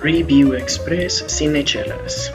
Review 0.00 0.54
Express 0.54 1.24
Cinechelas. 1.26 2.32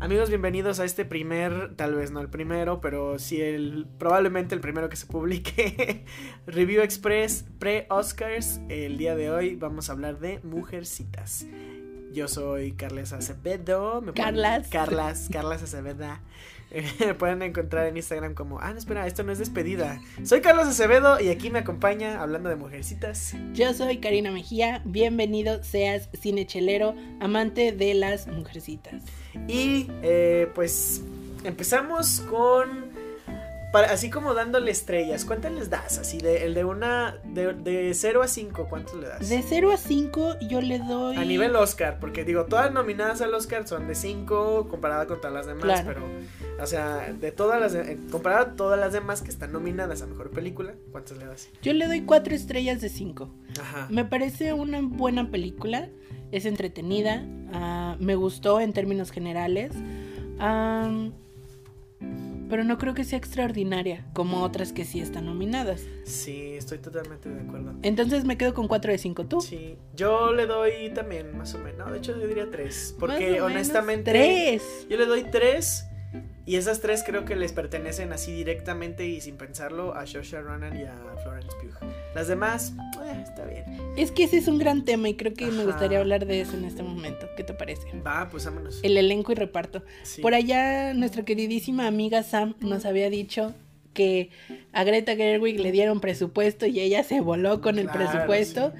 Amigos, 0.00 0.30
bienvenidos 0.30 0.80
a 0.80 0.86
este 0.86 1.04
primer, 1.04 1.76
tal 1.76 1.94
vez 1.94 2.12
no 2.12 2.20
el 2.20 2.30
primero, 2.30 2.80
pero 2.80 3.18
sí 3.18 3.42
el 3.42 3.88
probablemente 3.98 4.54
el 4.54 4.62
primero 4.62 4.88
que 4.88 4.96
se 4.96 5.04
publique 5.04 6.06
Review 6.46 6.80
Express 6.80 7.44
pre-Oscars. 7.58 8.62
El 8.70 8.96
día 8.96 9.14
de 9.14 9.30
hoy 9.30 9.56
vamos 9.56 9.90
a 9.90 9.92
hablar 9.92 10.18
de 10.18 10.40
Mujercitas. 10.44 11.46
Yo 12.10 12.26
soy 12.26 12.72
Carles 12.72 13.12
Acevedo. 13.12 14.00
Me 14.00 14.14
Carlas. 14.14 14.68
Carlas, 14.68 15.28
Carlas 15.30 15.62
Acevedo. 15.62 16.16
Me 16.70 17.14
pueden 17.18 17.42
encontrar 17.42 17.86
en 17.86 17.96
Instagram 17.96 18.34
como, 18.34 18.60
ah, 18.60 18.72
no, 18.72 18.78
espera, 18.78 19.06
esto 19.06 19.22
no 19.22 19.32
es 19.32 19.38
despedida. 19.38 20.00
Soy 20.22 20.40
Carlos 20.40 20.68
Acevedo 20.68 21.20
y 21.20 21.28
aquí 21.28 21.50
me 21.50 21.58
acompaña 21.58 22.22
hablando 22.22 22.48
de 22.48 22.56
mujercitas. 22.56 23.34
Yo 23.52 23.74
soy 23.74 23.98
Karina 23.98 24.30
Mejía, 24.30 24.82
bienvenido 24.84 25.62
seas 25.64 26.08
cinechelero, 26.14 26.94
amante 27.20 27.72
de 27.72 27.94
las 27.94 28.28
mujercitas. 28.28 29.02
Y 29.48 29.88
eh, 30.02 30.48
pues 30.54 31.02
empezamos 31.44 32.20
con. 32.20 32.89
Para- 33.72 33.92
así 33.92 34.10
como 34.10 34.34
dándole 34.34 34.70
estrellas. 34.70 35.24
¿Cuántas 35.24 35.52
les 35.52 35.70
das? 35.70 35.98
Así 35.98 36.18
de, 36.18 36.44
el 36.44 36.54
de 36.54 36.64
una. 36.64 37.16
De, 37.24 37.52
de 37.54 37.92
0 37.94 38.22
a 38.22 38.28
5, 38.28 38.66
¿cuántos 38.68 38.94
le 38.96 39.08
das? 39.08 39.28
De 39.28 39.42
0 39.42 39.72
a 39.72 39.76
5 39.76 40.36
yo 40.48 40.60
le 40.60 40.78
doy... 40.78 41.16
A 41.16 41.24
nivel 41.24 41.54
Oscar, 41.56 41.98
porque 42.00 42.24
digo, 42.24 42.46
todas 42.46 42.72
nominadas 42.72 43.20
al 43.20 43.32
Oscar 43.34 43.66
son 43.68 43.86
de 43.86 43.94
5 43.94 44.68
comparada 44.68 45.06
con 45.06 45.18
todas 45.20 45.32
las 45.34 45.46
demás, 45.46 45.62
Claro. 45.64 45.86
pero, 45.86 46.62
o 46.62 46.66
sea, 46.66 47.12
de 47.12 47.32
todas 47.32 47.60
las, 47.60 47.72
de- 47.72 47.92
eh, 47.92 47.98
comparada 48.10 48.42
a 48.42 48.54
todas 48.56 48.78
las 48.78 48.92
demás 48.92 49.22
que 49.22 49.30
están 49.30 49.52
nominadas 49.52 50.02
a 50.02 50.06
Mejor 50.06 50.30
Película, 50.30 50.74
¿cuántas 50.92 51.18
le 51.18 51.26
das? 51.26 51.48
Yo 51.62 51.72
le 51.72 51.86
doy 51.86 52.02
4 52.02 52.34
estrellas 52.34 52.80
de 52.80 52.88
5. 52.88 53.30
Ajá. 53.60 53.86
Me 53.90 54.04
parece 54.04 54.52
una 54.52 54.80
buena 54.82 55.30
película, 55.30 55.88
es 56.32 56.44
entretenida, 56.46 57.24
ah, 57.52 57.96
me 57.98 58.14
gustó 58.14 58.60
en 58.60 58.72
términos 58.72 59.10
generales, 59.10 59.72
am, 60.38 61.12
pero 62.50 62.64
no 62.64 62.76
creo 62.76 62.92
que 62.94 63.04
sea 63.04 63.18
extraordinaria 63.18 64.04
como 64.12 64.42
otras 64.42 64.72
que 64.72 64.84
sí 64.84 65.00
están 65.00 65.26
nominadas. 65.26 65.82
Sí, 66.04 66.54
estoy 66.54 66.78
totalmente 66.78 67.28
de 67.30 67.40
acuerdo. 67.40 67.74
Entonces 67.82 68.24
me 68.24 68.36
quedo 68.36 68.52
con 68.52 68.68
4 68.68 68.92
de 68.92 68.98
5. 68.98 69.26
¿Tú? 69.26 69.40
Sí, 69.40 69.76
yo 69.94 70.32
le 70.32 70.46
doy 70.46 70.90
también 70.92 71.36
más 71.38 71.54
o 71.54 71.58
menos, 71.58 71.86
no, 71.86 71.92
de 71.92 71.98
hecho 71.98 72.18
yo 72.18 72.26
diría 72.26 72.50
3, 72.50 72.66
Más 72.66 72.92
o 72.92 72.98
porque 72.98 73.40
honestamente... 73.40 74.10
Tres. 74.10 74.86
Yo 74.90 74.96
le 74.96 75.06
doy 75.06 75.24
tres. 75.30 75.86
Y 76.46 76.56
esas 76.56 76.80
tres 76.80 77.04
creo 77.06 77.24
que 77.24 77.36
les 77.36 77.52
pertenecen 77.52 78.12
así 78.12 78.32
directamente 78.32 79.06
y 79.06 79.20
sin 79.20 79.36
pensarlo 79.36 79.94
a 79.94 80.06
Saoirse 80.06 80.40
Ronan 80.40 80.76
y 80.76 80.84
a 80.84 80.94
Florence 81.22 81.48
Pugh. 81.60 81.88
Las 82.14 82.28
demás, 82.28 82.72
eh, 83.04 83.22
está 83.22 83.44
bien. 83.44 83.64
Es 83.96 84.10
que 84.10 84.24
ese 84.24 84.38
es 84.38 84.48
un 84.48 84.58
gran 84.58 84.84
tema 84.84 85.08
y 85.08 85.14
creo 85.14 85.34
que 85.34 85.46
me 85.46 85.64
gustaría 85.64 85.98
hablar 86.00 86.26
de 86.26 86.40
eso 86.40 86.56
en 86.56 86.64
este 86.64 86.82
momento. 86.82 87.28
¿Qué 87.36 87.44
te 87.44 87.54
parece? 87.54 87.86
Va, 88.04 88.28
pues 88.30 88.46
vámonos. 88.46 88.80
El 88.82 88.96
elenco 88.96 89.32
y 89.32 89.34
reparto. 89.36 89.84
Sí. 90.02 90.22
Por 90.22 90.34
allá 90.34 90.92
nuestra 90.94 91.24
queridísima 91.24 91.86
amiga 91.86 92.22
Sam 92.22 92.56
nos 92.60 92.84
había 92.84 93.10
dicho 93.10 93.54
que 93.92 94.30
a 94.72 94.82
Greta 94.84 95.14
Gerwig 95.16 95.60
le 95.60 95.72
dieron 95.72 96.00
presupuesto 96.00 96.66
y 96.66 96.80
ella 96.80 97.04
se 97.04 97.20
voló 97.20 97.60
con 97.60 97.78
el 97.78 97.88
Claro, 97.88 98.10
presupuesto. 98.10 98.72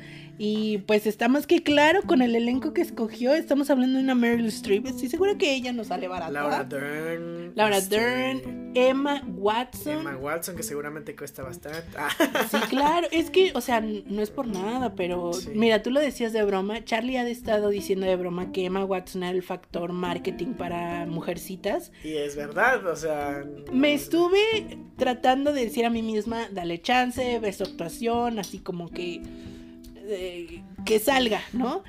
Y 0.43 0.79
pues 0.87 1.07
está 1.07 1.29
más 1.29 1.47
que 1.47 1.63
claro 1.63 2.01
con 2.07 2.23
el 2.23 2.35
elenco 2.35 2.73
que 2.73 2.81
escogió. 2.81 3.35
Estamos 3.35 3.69
hablando 3.69 3.99
de 3.99 4.05
una 4.05 4.15
Meryl 4.15 4.47
Streep. 4.47 4.87
Estoy 4.87 5.11
segura 5.11 5.37
que 5.37 5.53
ella 5.55 5.71
nos 5.75 5.89
sale 5.89 6.09
barata. 6.09 6.33
Laura 6.33 6.65
Dern. 6.65 7.53
Laura 7.55 7.77
este, 7.77 8.01
Dern, 8.01 8.73
Emma 8.75 9.23
Watson. 9.37 9.99
Emma 9.99 10.17
Watson, 10.17 10.57
que 10.57 10.63
seguramente 10.63 11.15
cuesta 11.15 11.43
bastante. 11.43 11.83
Ah, 11.95 12.09
Sí, 12.51 12.57
claro, 12.71 13.07
es 13.13 13.29
que, 13.29 13.53
o 13.55 13.61
sea, 13.61 13.83
no 13.83 14.23
es 14.23 14.31
por 14.31 14.47
nada, 14.47 14.95
pero 14.95 15.35
Sí. 15.35 15.51
mira, 15.55 15.83
tú 15.83 15.91
lo 15.91 16.01
decías 16.01 16.33
de 16.33 16.43
broma, 16.43 16.83
Charlie 16.87 17.19
ha 17.19 17.29
estado 17.29 17.69
diciendo 17.69 18.07
de 18.07 18.17
broma 18.17 18.51
que 18.51 18.65
Emma 18.65 18.83
Watson 18.83 19.25
era 19.25 19.37
el 19.37 19.43
factor 19.43 19.93
marketing 19.93 20.55
para 20.55 21.05
mujercitas. 21.05 21.93
y 22.03 22.15
es 22.15 22.35
verdad, 22.35 22.87
o 22.87 22.97
sea. 22.97 23.45
Me 23.75 23.93
estuve 23.93 24.79
tratando 24.97 25.53
de 25.53 25.67
decir 25.67 25.85
a 25.85 25.91
mí 25.91 26.01
misma, 26.03 26.49
dale 26.51 26.81
chance, 26.81 27.39
ve 27.41 27.53
su 27.53 27.65
actuación, 27.65 28.39
así 28.39 28.59
como 28.61 28.89
que 28.89 29.21
eh, 30.11 30.63
que 30.85 30.99
salga, 30.99 31.41
¿no? 31.53 31.83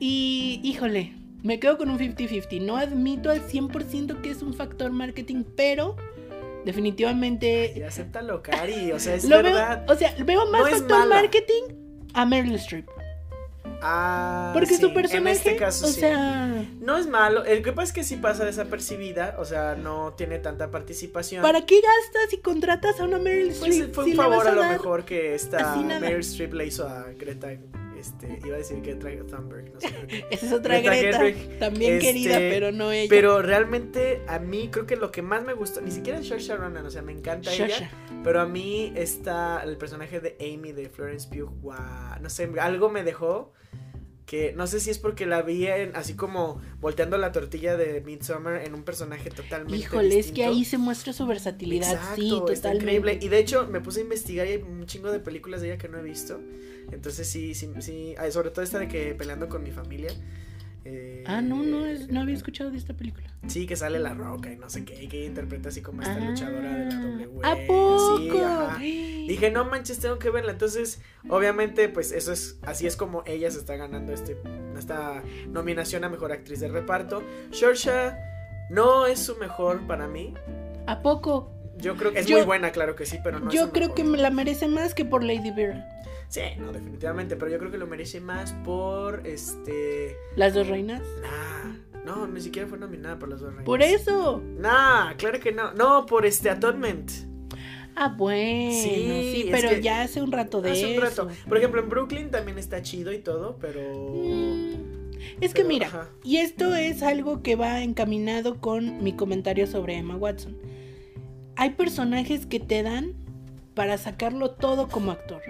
Y 0.00 0.60
híjole, 0.62 1.12
me 1.42 1.58
quedo 1.60 1.78
con 1.78 1.90
un 1.90 1.98
50-50. 1.98 2.60
No 2.60 2.76
admito 2.76 3.30
al 3.30 3.46
100% 3.46 4.20
que 4.20 4.30
es 4.30 4.42
un 4.42 4.54
factor 4.54 4.90
marketing, 4.90 5.44
pero 5.56 5.96
definitivamente 6.64 7.72
Y 7.76 7.82
acéptalo, 7.82 8.42
Cari, 8.42 8.92
o 8.92 8.98
sea, 8.98 9.14
es 9.14 9.24
lo 9.24 9.42
verdad. 9.42 9.84
veo, 9.86 9.94
o 9.94 9.98
sea, 9.98 10.14
veo 10.24 10.46
más 10.50 10.62
No 10.62 10.66
factor 10.78 11.08
marketing 11.08 11.62
a 12.14 12.26
Meryl 12.26 12.54
Streep. 12.56 12.86
Ah, 13.80 14.50
Porque 14.54 14.74
sí, 14.74 14.80
su 14.80 14.92
personaje, 14.92 15.18
En 15.18 15.28
este 15.28 15.56
caso, 15.56 15.86
o 15.86 15.88
sí. 15.88 16.00
sea, 16.00 16.64
No 16.80 16.96
es 16.96 17.06
malo. 17.06 17.44
El 17.44 17.62
que 17.62 17.72
pasa 17.72 17.88
es 17.88 17.92
que 17.92 18.04
sí 18.04 18.16
pasa 18.16 18.44
desapercibida, 18.44 19.36
o 19.38 19.44
sea, 19.44 19.76
no 19.76 20.14
tiene 20.16 20.38
tanta 20.38 20.70
participación. 20.70 21.42
¿para 21.42 21.64
qué 21.64 21.80
gastas 21.80 22.32
y 22.32 22.38
contratas 22.38 23.00
a 23.00 23.04
una 23.04 23.18
Meryl 23.18 23.54
Pues 23.58 23.72
Streep? 23.72 23.94
fue 23.94 24.04
si 24.04 24.10
un 24.12 24.16
favor 24.16 24.46
a, 24.46 24.52
lo 24.52 24.64
mejor 24.64 25.04
que 25.04 25.34
esta? 25.34 25.76
Meryl 25.76 26.20
Streep 26.20 26.54
le 26.54 26.66
hizo 26.66 26.88
a 26.88 27.06
Greta. 27.16 27.48
Este, 27.98 28.38
iba 28.44 28.54
a 28.54 28.58
decir 28.58 28.80
que 28.80 28.94
Thunberg, 28.94 29.74
no 29.74 29.80
sé. 29.80 29.88
Esa 30.30 30.46
es 30.46 30.52
otra 30.52 30.78
Greta 30.80 31.20
también 31.58 31.94
este, 31.94 32.06
querida, 32.06 32.36
pero 32.38 32.70
no 32.70 32.92
ella. 32.92 33.08
Pero 33.10 33.42
realmente 33.42 34.22
a 34.28 34.38
mí 34.38 34.68
creo 34.70 34.86
que 34.86 34.94
lo 34.94 35.10
que 35.10 35.20
más 35.20 35.42
me 35.44 35.52
gustó, 35.52 35.80
ni 35.80 35.90
siquiera 35.90 36.20
es 36.20 36.28
Saoirse 36.28 36.56
Ronan, 36.56 36.86
o 36.86 36.90
sea, 36.90 37.02
me 37.02 37.10
encanta 37.12 37.50
Shasha. 37.50 37.64
ella, 37.78 37.90
pero 38.22 38.40
a 38.40 38.46
mí 38.46 38.92
está 38.94 39.62
el 39.64 39.76
personaje 39.76 40.20
de 40.20 40.36
Amy 40.40 40.70
de 40.70 40.88
Florence 40.88 41.28
Pugh, 41.28 41.50
no 42.20 42.30
sé, 42.30 42.48
algo 42.60 42.88
me 42.88 43.02
dejó 43.02 43.52
que 44.28 44.52
no 44.52 44.66
sé 44.66 44.78
si 44.78 44.90
es 44.90 44.98
porque 44.98 45.24
la 45.24 45.40
vi 45.40 45.66
en- 45.66 45.96
así 45.96 46.12
como 46.12 46.60
volteando 46.82 47.16
la 47.16 47.32
tortilla 47.32 47.78
de 47.78 48.02
Midsommar 48.02 48.60
en 48.62 48.74
un 48.74 48.82
personaje 48.82 49.30
totalmente 49.30 49.74
Híjole, 49.78 50.18
es 50.18 50.32
que 50.32 50.44
ahí 50.44 50.66
se 50.66 50.76
muestra 50.76 51.14
su 51.14 51.26
versatilidad, 51.26 51.98
sí, 52.14 52.28
Exacto, 52.28 52.52
está 52.52 52.68
totalmente. 52.72 52.94
increíble. 52.98 53.18
Y 53.26 53.28
de 53.30 53.38
hecho 53.38 53.66
me 53.66 53.80
puse 53.80 54.00
a 54.00 54.02
investigar 54.02 54.46
y 54.46 54.50
hay 54.50 54.62
un 54.62 54.84
chingo 54.84 55.10
de 55.10 55.20
películas 55.20 55.62
de 55.62 55.68
ella 55.68 55.78
que 55.78 55.88
no 55.88 55.98
he 55.98 56.02
visto. 56.02 56.38
Entonces 56.92 57.26
sí, 57.26 57.54
sí, 57.54 57.70
sí. 57.80 58.14
ay, 58.18 58.30
sobre 58.30 58.50
todo 58.50 58.62
esta 58.62 58.78
de 58.78 58.86
que 58.86 59.14
peleando 59.14 59.48
con 59.48 59.62
mi 59.64 59.70
familia. 59.70 60.10
eh, 60.84 61.24
Ah, 61.26 61.40
no, 61.42 61.62
no, 61.62 61.84
es- 61.86 62.08
no 62.08 62.20
había 62.20 62.34
escuchado 62.34 62.70
de 62.70 62.78
esta 62.78 62.94
película. 62.94 63.26
Sí, 63.46 63.66
que 63.66 63.76
sale 63.76 63.98
la 63.98 64.14
roca 64.14 64.52
y 64.52 64.56
no 64.56 64.70
sé 64.70 64.84
qué. 64.84 65.02
Y 65.02 65.08
que 65.08 65.18
ella 65.18 65.26
interpreta 65.26 65.68
así 65.70 65.80
como 65.82 66.02
esta 66.02 66.16
Ah, 66.16 66.20
luchadora 66.30 66.74
de 66.76 66.84
la 66.86 67.00
W. 67.00 67.40
¿A 67.42 67.54
Sí, 67.56 68.28
poco? 68.30 68.44
ajá. 68.44 68.78
Dije, 69.28 69.50
no 69.50 69.64
manches, 69.66 69.98
tengo 70.00 70.18
que 70.18 70.30
verla. 70.30 70.52
Entonces, 70.52 71.00
obviamente, 71.28 71.88
pues 71.88 72.12
eso 72.12 72.32
es, 72.32 72.58
así 72.62 72.86
es 72.86 72.96
como 72.96 73.22
ella 73.26 73.50
se 73.50 73.58
está 73.58 73.76
ganando 73.76 74.12
este, 74.12 74.36
esta 74.76 75.22
nominación 75.48 76.02
a 76.04 76.08
mejor 76.08 76.32
actriz 76.32 76.60
de 76.60 76.68
reparto. 76.68 77.22
Saoirse 77.52 78.12
no 78.70 79.06
es 79.06 79.18
su 79.18 79.36
mejor 79.36 79.86
para 79.86 80.08
mí. 80.08 80.34
¿A 80.86 81.02
poco? 81.02 81.52
Yo 81.76 81.96
creo 81.96 82.12
que 82.12 82.20
es 82.20 82.26
Yo- 82.26 82.38
muy 82.38 82.46
buena, 82.46 82.72
claro 82.72 82.96
que 82.96 83.06
sí, 83.06 83.18
pero 83.22 83.38
no 83.38 83.50
Yo 83.50 83.70
creo 83.70 83.88
mejor. 83.88 83.94
que 83.96 84.04
me 84.04 84.18
la 84.18 84.30
merece 84.30 84.66
más 84.66 84.94
que 84.94 85.04
por 85.04 85.22
Lady 85.22 85.50
Bird. 85.50 85.76
Sí, 86.28 86.40
no, 86.58 86.72
definitivamente, 86.72 87.36
pero 87.36 87.50
yo 87.50 87.58
creo 87.58 87.70
que 87.70 87.78
lo 87.78 87.86
merece 87.86 88.20
más 88.20 88.52
por 88.64 89.26
este. 89.26 90.16
Las 90.36 90.54
dos 90.54 90.66
reinas. 90.68 91.02
Nah, 91.22 92.02
no, 92.04 92.26
ni 92.26 92.40
siquiera 92.40 92.66
fue 92.68 92.78
nominada 92.78 93.18
por 93.18 93.28
las 93.28 93.40
dos 93.40 93.50
reinas. 93.50 93.64
Por 93.66 93.82
eso. 93.82 94.42
Nah, 94.58 95.14
claro 95.16 95.38
que 95.40 95.52
no. 95.52 95.72
No, 95.72 96.04
por 96.06 96.26
este 96.26 96.50
Atonement. 96.50 97.10
Ah, 98.00 98.14
bueno, 98.16 98.70
Sí, 98.72 99.32
sí, 99.34 99.48
pero 99.50 99.70
que 99.70 99.82
ya 99.82 100.02
hace 100.02 100.22
un 100.22 100.30
rato 100.30 100.60
de 100.62 100.70
Hace 100.70 100.86
un 100.86 100.92
eso. 100.92 101.00
rato. 101.00 101.28
Por 101.48 101.58
ejemplo, 101.58 101.82
en 101.82 101.88
Brooklyn 101.88 102.30
también 102.30 102.56
está 102.58 102.80
chido 102.80 103.12
y 103.12 103.18
todo, 103.18 103.56
pero. 103.60 103.80
Mm, 104.14 104.74
Es 105.40 105.52
que 105.52 105.64
mira, 105.64 105.88
ajá. 105.88 106.08
y 106.22 106.36
esto 106.36 106.74
es 106.76 107.02
algo 107.02 107.42
que 107.42 107.56
va 107.56 107.82
encaminado 107.82 108.60
con 108.60 109.02
mi 109.02 109.12
comentario 109.14 109.66
sobre 109.66 109.96
Emma 109.96 110.16
Watson. 110.16 110.56
Hay 111.56 111.70
personajes 111.70 112.46
que 112.46 112.60
te 112.60 112.84
dan 112.84 113.14
para 113.74 113.98
sacarlo 113.98 114.52
todo 114.52 114.86
como 114.88 115.10
actor. 115.10 115.42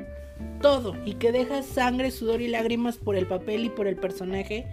Todo. 0.62 0.96
Y 1.04 1.14
que 1.14 1.32
dejas 1.32 1.66
sangre, 1.66 2.10
sudor 2.10 2.40
y 2.40 2.48
lágrimas 2.48 2.96
por 2.96 3.14
el 3.16 3.26
papel 3.26 3.64
y 3.64 3.68
por 3.68 3.86
el 3.86 3.96
personaje. 3.96 4.66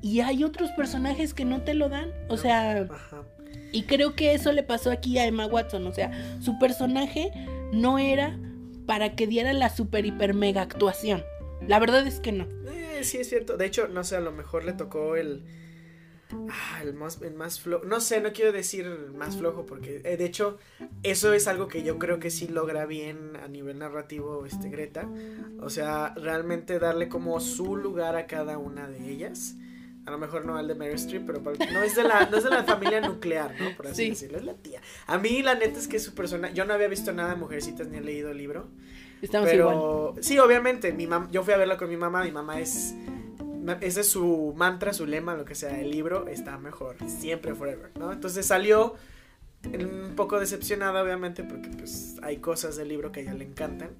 Y 0.00 0.20
hay 0.20 0.44
otros 0.44 0.70
personajes 0.76 1.34
que 1.34 1.44
no 1.44 1.62
te 1.62 1.74
lo 1.74 1.88
dan. 1.88 2.10
O 2.28 2.36
sea, 2.36 2.82
Ajá. 2.82 3.22
Y 3.72 3.84
creo 3.84 4.14
que 4.14 4.34
eso 4.34 4.52
le 4.52 4.62
pasó 4.62 4.90
aquí 4.90 5.18
a 5.18 5.26
Emma 5.26 5.46
Watson. 5.46 5.86
O 5.86 5.92
sea, 5.92 6.10
su 6.40 6.58
personaje 6.58 7.30
no 7.72 7.98
era 7.98 8.38
para 8.86 9.14
que 9.14 9.26
diera 9.26 9.52
la 9.52 9.70
super 9.70 10.04
hiper 10.04 10.34
mega 10.34 10.62
actuación. 10.62 11.22
La 11.66 11.78
verdad 11.78 12.06
es 12.06 12.20
que 12.20 12.32
no. 12.32 12.48
Eh, 12.72 13.00
sí, 13.04 13.18
es 13.18 13.28
cierto. 13.28 13.56
De 13.56 13.66
hecho, 13.66 13.88
no 13.88 14.02
sé, 14.04 14.16
a 14.16 14.20
lo 14.20 14.32
mejor 14.32 14.64
le 14.64 14.72
tocó 14.72 15.16
el. 15.16 15.44
Ah, 16.48 16.80
el 16.82 16.94
más, 16.94 17.20
el 17.22 17.34
más 17.34 17.60
flojo. 17.60 17.84
No 17.84 18.00
sé, 18.00 18.20
no 18.20 18.32
quiero 18.32 18.52
decir 18.52 18.86
más 19.16 19.36
flojo 19.36 19.66
porque, 19.66 20.00
eh, 20.04 20.16
de 20.16 20.24
hecho, 20.24 20.58
eso 21.02 21.32
es 21.32 21.48
algo 21.48 21.66
que 21.66 21.82
yo 21.82 21.98
creo 21.98 22.20
que 22.20 22.30
sí 22.30 22.46
logra 22.46 22.86
bien 22.86 23.36
a 23.36 23.48
nivel 23.48 23.78
narrativo 23.78 24.46
este 24.46 24.70
Greta. 24.70 25.08
O 25.60 25.70
sea, 25.70 26.14
realmente 26.14 26.78
darle 26.78 27.08
como 27.08 27.38
su 27.40 27.76
lugar 27.76 28.14
a 28.14 28.26
cada 28.26 28.58
una 28.58 28.88
de 28.88 29.10
ellas. 29.10 29.56
A 30.06 30.10
lo 30.10 30.18
mejor 30.18 30.44
no 30.46 30.56
al 30.56 30.66
de 30.66 30.74
Mary 30.74 30.94
Streep, 30.94 31.26
pero 31.26 31.42
para- 31.42 31.56
no 31.72 31.82
es 31.82 31.94
de 31.94 32.02
la, 32.04 32.26
no 32.30 32.36
es 32.38 32.44
de 32.44 32.50
la 32.50 32.64
familia 32.64 33.00
nuclear, 33.00 33.54
¿no? 33.60 33.76
Por 33.76 33.86
así 33.88 34.04
Sí. 34.04 34.10
decirlo, 34.10 34.38
es 34.38 34.44
la 34.44 34.54
tía. 34.54 34.80
A 35.06 35.18
mí 35.18 35.42
la 35.42 35.54
neta 35.54 35.78
es 35.78 35.88
que 35.88 35.98
su 35.98 36.14
persona, 36.14 36.50
yo 36.50 36.64
no 36.64 36.72
había 36.74 36.88
visto 36.88 37.12
nada 37.12 37.30
de 37.30 37.36
Mujercitas 37.36 37.86
ni 37.88 37.98
he 37.98 38.00
leído 38.00 38.30
el 38.30 38.38
libro. 38.38 38.68
Estamos 39.22 39.52
igual. 39.52 39.74
Pero 39.74 40.14
sí, 40.20 40.38
obviamente, 40.38 40.92
mi 40.92 41.06
mam 41.06 41.30
yo 41.30 41.42
fui 41.42 41.52
a 41.52 41.58
verla 41.58 41.76
con 41.76 41.88
mi 41.90 41.96
mamá, 41.98 42.24
mi 42.24 42.32
mamá 42.32 42.58
es 42.60 42.94
ese 43.82 44.00
es 44.00 44.08
su 44.08 44.52
mantra, 44.56 44.92
su 44.94 45.04
lema, 45.06 45.34
lo 45.34 45.44
que 45.44 45.54
sea, 45.54 45.78
el 45.80 45.90
libro 45.90 46.26
está 46.26 46.56
mejor, 46.58 46.96
siempre 47.06 47.54
forever, 47.54 47.90
¿no? 47.98 48.10
Entonces 48.12 48.46
salió 48.46 48.94
un 49.64 50.14
poco 50.16 50.40
decepcionada 50.40 51.02
obviamente 51.02 51.44
porque 51.44 51.68
pues 51.68 52.16
hay 52.22 52.38
cosas 52.38 52.76
del 52.76 52.88
libro 52.88 53.12
que 53.12 53.20
a 53.20 53.22
ella 53.24 53.34
le 53.34 53.44
encantan, 53.44 53.90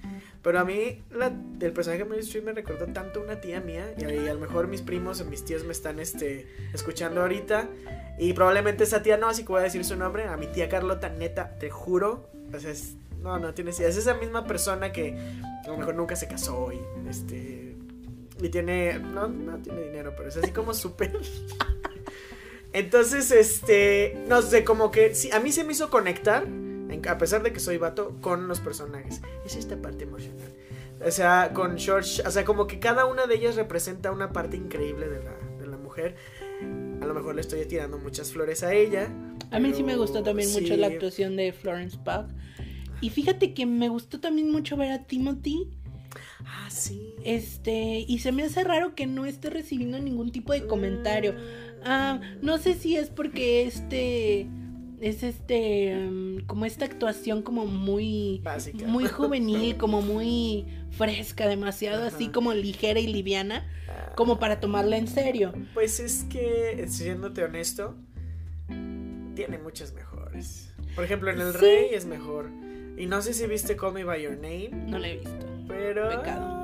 pero 0.42 0.58
a 0.58 0.64
mí 0.64 1.02
la, 1.10 1.26
el 1.60 1.72
personaje 1.72 2.02
de 2.04 2.08
Meryl 2.08 2.24
Streep 2.24 2.44
me 2.44 2.52
recordó 2.52 2.86
tanto 2.86 3.20
una 3.22 3.40
tía 3.40 3.60
mía 3.60 3.94
y 3.98 4.04
y 4.04 4.28
a 4.28 4.34
lo 4.34 4.40
mejor 4.40 4.68
mis 4.68 4.80
primos 4.80 5.20
o 5.20 5.24
mis 5.26 5.44
tíos 5.44 5.64
me 5.64 5.72
están 5.72 5.98
este 6.00 6.46
escuchando 6.72 7.20
ahorita 7.20 7.68
y 8.18 8.32
probablemente 8.32 8.84
esa 8.84 9.02
tía 9.02 9.16
no, 9.18 9.28
así 9.28 9.42
que 9.42 9.48
voy 9.48 9.60
a 9.60 9.64
decir 9.64 9.84
su 9.84 9.96
nombre, 9.96 10.24
a 10.24 10.36
mi 10.36 10.46
tía 10.46 10.68
Carlota, 10.68 11.08
neta, 11.10 11.58
te 11.58 11.68
juro, 11.70 12.28
o 12.54 12.58
sea, 12.58 12.70
es- 12.70 12.94
no, 13.22 13.38
no 13.38 13.52
tienes 13.52 13.78
idea, 13.78 13.90
es 13.90 13.98
esa 13.98 14.14
misma 14.14 14.46
persona 14.46 14.92
que 14.92 15.14
a 15.64 15.68
lo 15.68 15.76
mejor 15.76 15.94
nunca 15.94 16.16
se 16.16 16.26
casó 16.26 16.72
y 16.72 16.80
este 17.08 17.76
y 18.42 18.48
tiene 18.48 18.98
no 18.98 19.28
no 19.28 19.58
tiene 19.58 19.82
dinero 19.82 20.14
pero 20.16 20.30
es 20.30 20.36
así 20.38 20.50
como 20.52 20.72
súper 20.72 21.12
entonces 22.72 23.30
este 23.30 24.16
no 24.28 24.42
sé 24.42 24.64
como 24.64 24.90
que 24.90 25.14
sí, 25.14 25.30
a 25.32 25.40
mí 25.40 25.52
se 25.52 25.64
me 25.64 25.72
hizo 25.72 25.90
conectar 25.90 26.46
a 27.08 27.18
pesar 27.18 27.42
de 27.42 27.52
que 27.52 27.60
soy 27.60 27.78
vato 27.78 28.16
con 28.20 28.48
los 28.48 28.60
personajes 28.60 29.20
es 29.44 29.56
esta 29.56 29.76
parte 29.80 30.04
emocional 30.04 30.52
o 31.04 31.10
sea 31.10 31.52
con 31.54 31.78
George 31.78 32.22
o 32.26 32.30
sea 32.30 32.44
como 32.44 32.66
que 32.66 32.78
cada 32.78 33.06
una 33.06 33.26
de 33.26 33.36
ellas 33.36 33.56
representa 33.56 34.10
una 34.10 34.32
parte 34.32 34.56
increíble 34.56 35.08
de 35.08 35.22
la, 35.22 35.32
de 35.58 35.66
la 35.66 35.76
mujer 35.76 36.16
a 37.00 37.06
lo 37.06 37.14
mejor 37.14 37.34
le 37.34 37.40
estoy 37.40 37.64
tirando 37.66 37.98
muchas 37.98 38.32
flores 38.32 38.62
a 38.62 38.74
ella 38.74 39.08
A 39.50 39.58
mí 39.58 39.72
sí 39.74 39.82
me 39.82 39.96
gustó 39.96 40.22
también 40.22 40.52
mucho 40.52 40.76
la 40.76 40.88
actuación 40.88 41.36
de 41.36 41.52
Florence 41.52 41.98
Pugh. 41.98 42.28
Y 43.00 43.10
fíjate 43.10 43.54
que 43.54 43.66
me 43.66 43.88
gustó 43.88 44.20
también 44.20 44.50
mucho 44.50 44.76
ver 44.76 44.92
a 44.92 45.04
Timothy. 45.04 45.68
ah 46.44 46.68
sí 46.70 47.14
Este, 47.24 48.04
y 48.06 48.18
se 48.18 48.32
me 48.32 48.44
hace 48.44 48.62
raro 48.62 48.94
que 48.94 49.06
no 49.06 49.24
esté 49.24 49.50
recibiendo 49.50 49.98
ningún 49.98 50.30
tipo 50.32 50.52
de 50.52 50.66
comentario. 50.66 51.34
Ah, 51.84 52.20
no 52.42 52.58
sé 52.58 52.74
si 52.74 52.96
es 52.96 53.08
porque 53.10 53.62
este 53.66 54.46
es 55.00 55.22
este 55.22 55.94
mm, 55.96 56.46
como 56.46 56.66
esta 56.66 56.84
actuación 56.84 57.40
como 57.42 57.64
muy 57.64 58.40
básica 58.44 58.86
muy 58.86 59.04
juvenil, 59.08 59.76
como 59.78 60.02
muy 60.02 60.66
fresca, 60.90 61.48
demasiado 61.48 62.04
así 62.04 62.28
como 62.28 62.52
ligera 62.52 63.00
y 63.00 63.06
liviana, 63.06 63.66
como 64.16 64.38
para 64.38 64.60
tomarla 64.60 64.96
en 64.98 65.08
serio. 65.08 65.52
Pues 65.72 66.00
es 66.00 66.24
que, 66.24 66.84
siéndote 66.88 67.44
honesto, 67.44 67.94
tiene 69.34 69.58
muchas 69.58 69.92
mejores. 69.94 70.74
Por 70.94 71.04
ejemplo, 71.04 71.30
en 71.30 71.40
El 71.40 71.52
Sí. 71.52 71.58
Rey 71.58 71.86
es 71.92 72.04
mejor. 72.04 72.50
Y 72.98 73.06
no 73.06 73.22
sé 73.22 73.32
si 73.32 73.46
viste 73.46 73.76
Call 73.76 73.94
Me 73.94 74.04
By 74.04 74.22
Your 74.22 74.34
Name, 74.34 74.70
No 74.88 74.98
la 74.98 75.08
he 75.08 75.16
visto. 75.18 75.46
pero... 75.68 76.08
Pecado. 76.10 76.59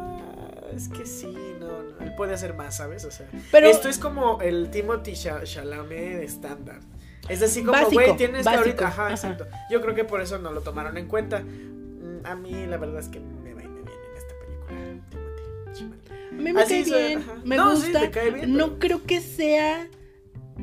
Es 0.74 0.88
que 0.88 1.06
sí, 1.06 1.32
no, 1.60 1.82
no, 1.82 1.98
él 2.00 2.14
puede 2.16 2.34
hacer 2.34 2.54
más, 2.54 2.76
¿sabes? 2.76 3.04
O 3.04 3.10
sea, 3.10 3.26
Pero 3.52 3.68
esto 3.68 3.88
es 3.88 3.98
como 3.98 4.40
el 4.40 4.70
Timothy 4.70 5.12
Cha- 5.14 5.44
Chalamet 5.44 6.22
estándar. 6.22 6.80
Es 7.28 7.42
así 7.42 7.64
como, 7.64 7.76
güey, 7.90 8.16
tienes 8.16 8.40
que 8.40 8.44
básico, 8.44 8.58
ahorita... 8.64 8.86
Ajá, 8.88 9.04
ajá. 9.06 9.14
exacto. 9.14 9.46
Yo 9.70 9.80
creo 9.80 9.94
que 9.94 10.04
por 10.04 10.20
eso 10.20 10.38
no 10.38 10.52
lo 10.52 10.60
tomaron 10.60 10.96
en 10.96 11.06
cuenta. 11.08 11.40
Mm, 11.40 12.24
A 12.24 12.34
mí 12.36 12.66
la 12.66 12.76
verdad 12.76 13.00
es 13.00 13.08
que 13.08 13.18
me 13.20 13.52
va 13.54 13.62
y 13.62 13.68
me 13.68 13.80
viene 13.82 13.90
en 14.10 14.16
esta 14.16 14.34
película. 14.44 15.72
Timothy 15.74 16.12
mí 16.32 16.52
me 16.52 16.60
Así 16.62 16.84
cae 16.90 17.08
bien, 17.08 17.24
me 17.44 17.56
No, 17.56 17.70
gusta. 17.72 18.10
no 18.46 18.78
creo 18.78 19.02
que 19.04 19.20
sea 19.20 19.88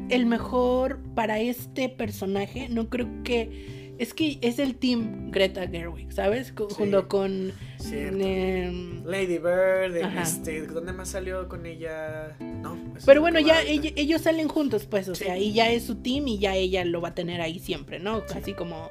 el 0.10 0.26
mejor 0.26 1.00
para 1.16 1.40
este 1.40 1.90
personaje. 1.90 2.68
No 2.70 2.90
creo 2.90 3.08
que. 3.24 3.83
Es 4.00 4.14
que 4.14 4.40
es 4.42 4.58
el 4.60 4.76
team 4.76 5.30
Greta 5.32 5.68
Gerwig, 5.68 6.12
¿sabes? 6.12 6.48
Sí. 6.48 6.54
Junto 6.76 7.08
con. 7.08 7.54
Em, 7.92 9.04
Lady 9.06 9.38
Bird, 9.38 9.96
este, 10.20 10.66
¿dónde 10.68 10.94
más 10.94 11.10
salió 11.10 11.48
con 11.48 11.66
ella? 11.66 12.36
No. 12.40 12.78
pero 13.06 13.20
es 13.20 13.22
bueno, 13.22 13.40
que 13.40 13.46
ya 13.46 13.62
ella- 13.62 13.92
ellos 13.96 14.22
salen 14.22 14.48
juntos, 14.48 14.86
pues, 14.86 15.08
o 15.10 15.16
Sí. 15.16 15.26
sea, 15.26 15.38
y 15.38 15.54
ya 15.54 15.70
es 15.72 15.84
su 15.84 15.96
team 15.96 16.28
y 16.28 16.40
ya 16.40 16.56
ella 16.56 16.86
lo 16.86 17.02
va 17.02 17.10
a 17.10 17.16
tener 17.16 17.42
ahí 17.42 17.60
siempre, 17.60 18.00
¿no? 18.00 18.24
Así 18.36 18.54
como. 18.54 18.90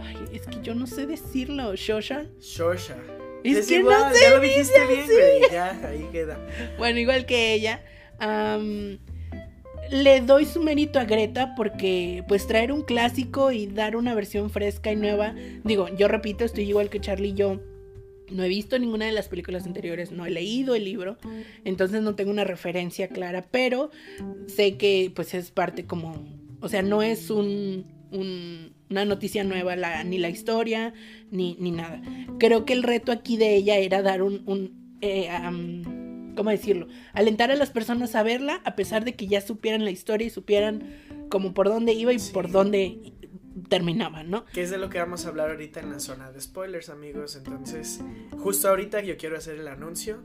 Ay, 0.00 0.16
es 0.32 0.42
que 0.46 0.60
yo 0.62 0.74
no 0.74 0.86
sé 0.86 1.06
decirlo, 1.06 1.74
Shosha. 1.76 2.26
Shosha. 2.40 2.96
Es 3.44 3.66
que 3.68 3.74
no 3.76 3.90
igual, 3.90 4.12
sé 4.14 4.20
ya 4.22 4.30
lo 4.30 4.40
dijiste 4.40 4.86
bien, 4.86 5.04
güey. 5.06 5.52
Ya, 5.52 5.88
ahí 5.88 6.08
queda. 6.10 6.38
Bueno, 6.78 6.98
igual 6.98 7.26
que 7.26 7.54
ella. 7.54 7.82
Le 9.90 10.20
doy 10.20 10.44
su 10.44 10.62
mérito 10.62 10.98
a 10.98 11.04
Greta 11.04 11.54
porque 11.56 12.24
pues 12.28 12.46
traer 12.46 12.72
un 12.72 12.82
clásico 12.82 13.52
y 13.52 13.66
dar 13.66 13.96
una 13.96 14.14
versión 14.14 14.50
fresca 14.50 14.92
y 14.92 14.96
nueva. 14.96 15.34
Digo, 15.64 15.88
yo 15.96 16.08
repito, 16.08 16.44
estoy 16.44 16.64
igual 16.64 16.90
que 16.90 17.00
Charlie, 17.00 17.34
yo 17.34 17.60
no 18.30 18.42
he 18.42 18.48
visto 18.48 18.78
ninguna 18.78 19.04
de 19.06 19.12
las 19.12 19.28
películas 19.28 19.66
anteriores, 19.66 20.10
no 20.10 20.24
he 20.26 20.30
leído 20.30 20.74
el 20.74 20.84
libro, 20.84 21.18
entonces 21.64 22.00
no 22.02 22.14
tengo 22.14 22.30
una 22.30 22.44
referencia 22.44 23.08
clara, 23.08 23.46
pero 23.50 23.90
sé 24.46 24.76
que 24.76 25.12
pues 25.14 25.34
es 25.34 25.50
parte 25.50 25.84
como, 25.84 26.24
o 26.60 26.68
sea, 26.68 26.82
no 26.82 27.02
es 27.02 27.30
un, 27.30 27.84
un- 28.10 28.72
una 28.90 29.04
noticia 29.04 29.44
nueva 29.44 29.76
la, 29.76 30.04
ni 30.04 30.18
la 30.18 30.28
historia 30.28 30.94
ni, 31.30 31.56
ni 31.58 31.70
nada. 31.72 32.00
Creo 32.38 32.64
que 32.64 32.72
el 32.74 32.82
reto 32.82 33.12
aquí 33.12 33.36
de 33.36 33.56
ella 33.56 33.76
era 33.78 34.02
dar 34.02 34.22
un, 34.22 34.42
eh, 35.00 35.28
¿cómo 36.34 36.50
decirlo? 36.50 36.86
Alentar 37.12 37.50
a 37.50 37.56
las 37.56 37.70
personas 37.70 38.14
a 38.14 38.22
verla 38.22 38.60
a 38.64 38.74
pesar 38.76 39.04
de 39.04 39.14
que 39.14 39.26
ya 39.26 39.40
supieran 39.40 39.84
la 39.84 39.90
historia 39.90 40.26
y 40.26 40.30
supieran 40.30 40.84
como 41.30 41.54
por 41.54 41.68
dónde 41.68 41.92
iba 41.92 42.12
y 42.12 42.18
Sí. 42.18 42.32
por 42.32 42.50
dónde 42.50 43.12
terminaba, 43.68 44.22
¿no? 44.24 44.44
Que 44.46 44.62
es 44.62 44.70
de 44.70 44.78
lo 44.78 44.88
que 44.90 44.98
vamos 44.98 45.24
a 45.26 45.28
hablar 45.28 45.50
ahorita 45.50 45.80
en 45.80 45.90
la 45.90 46.00
zona 46.00 46.30
de 46.32 46.40
spoilers, 46.40 46.88
amigos. 46.90 47.36
Entonces, 47.36 48.00
justo 48.38 48.68
ahorita 48.68 49.00
yo 49.02 49.16
quiero 49.16 49.36
hacer 49.36 49.58
el 49.58 49.68
anuncio. 49.68 50.18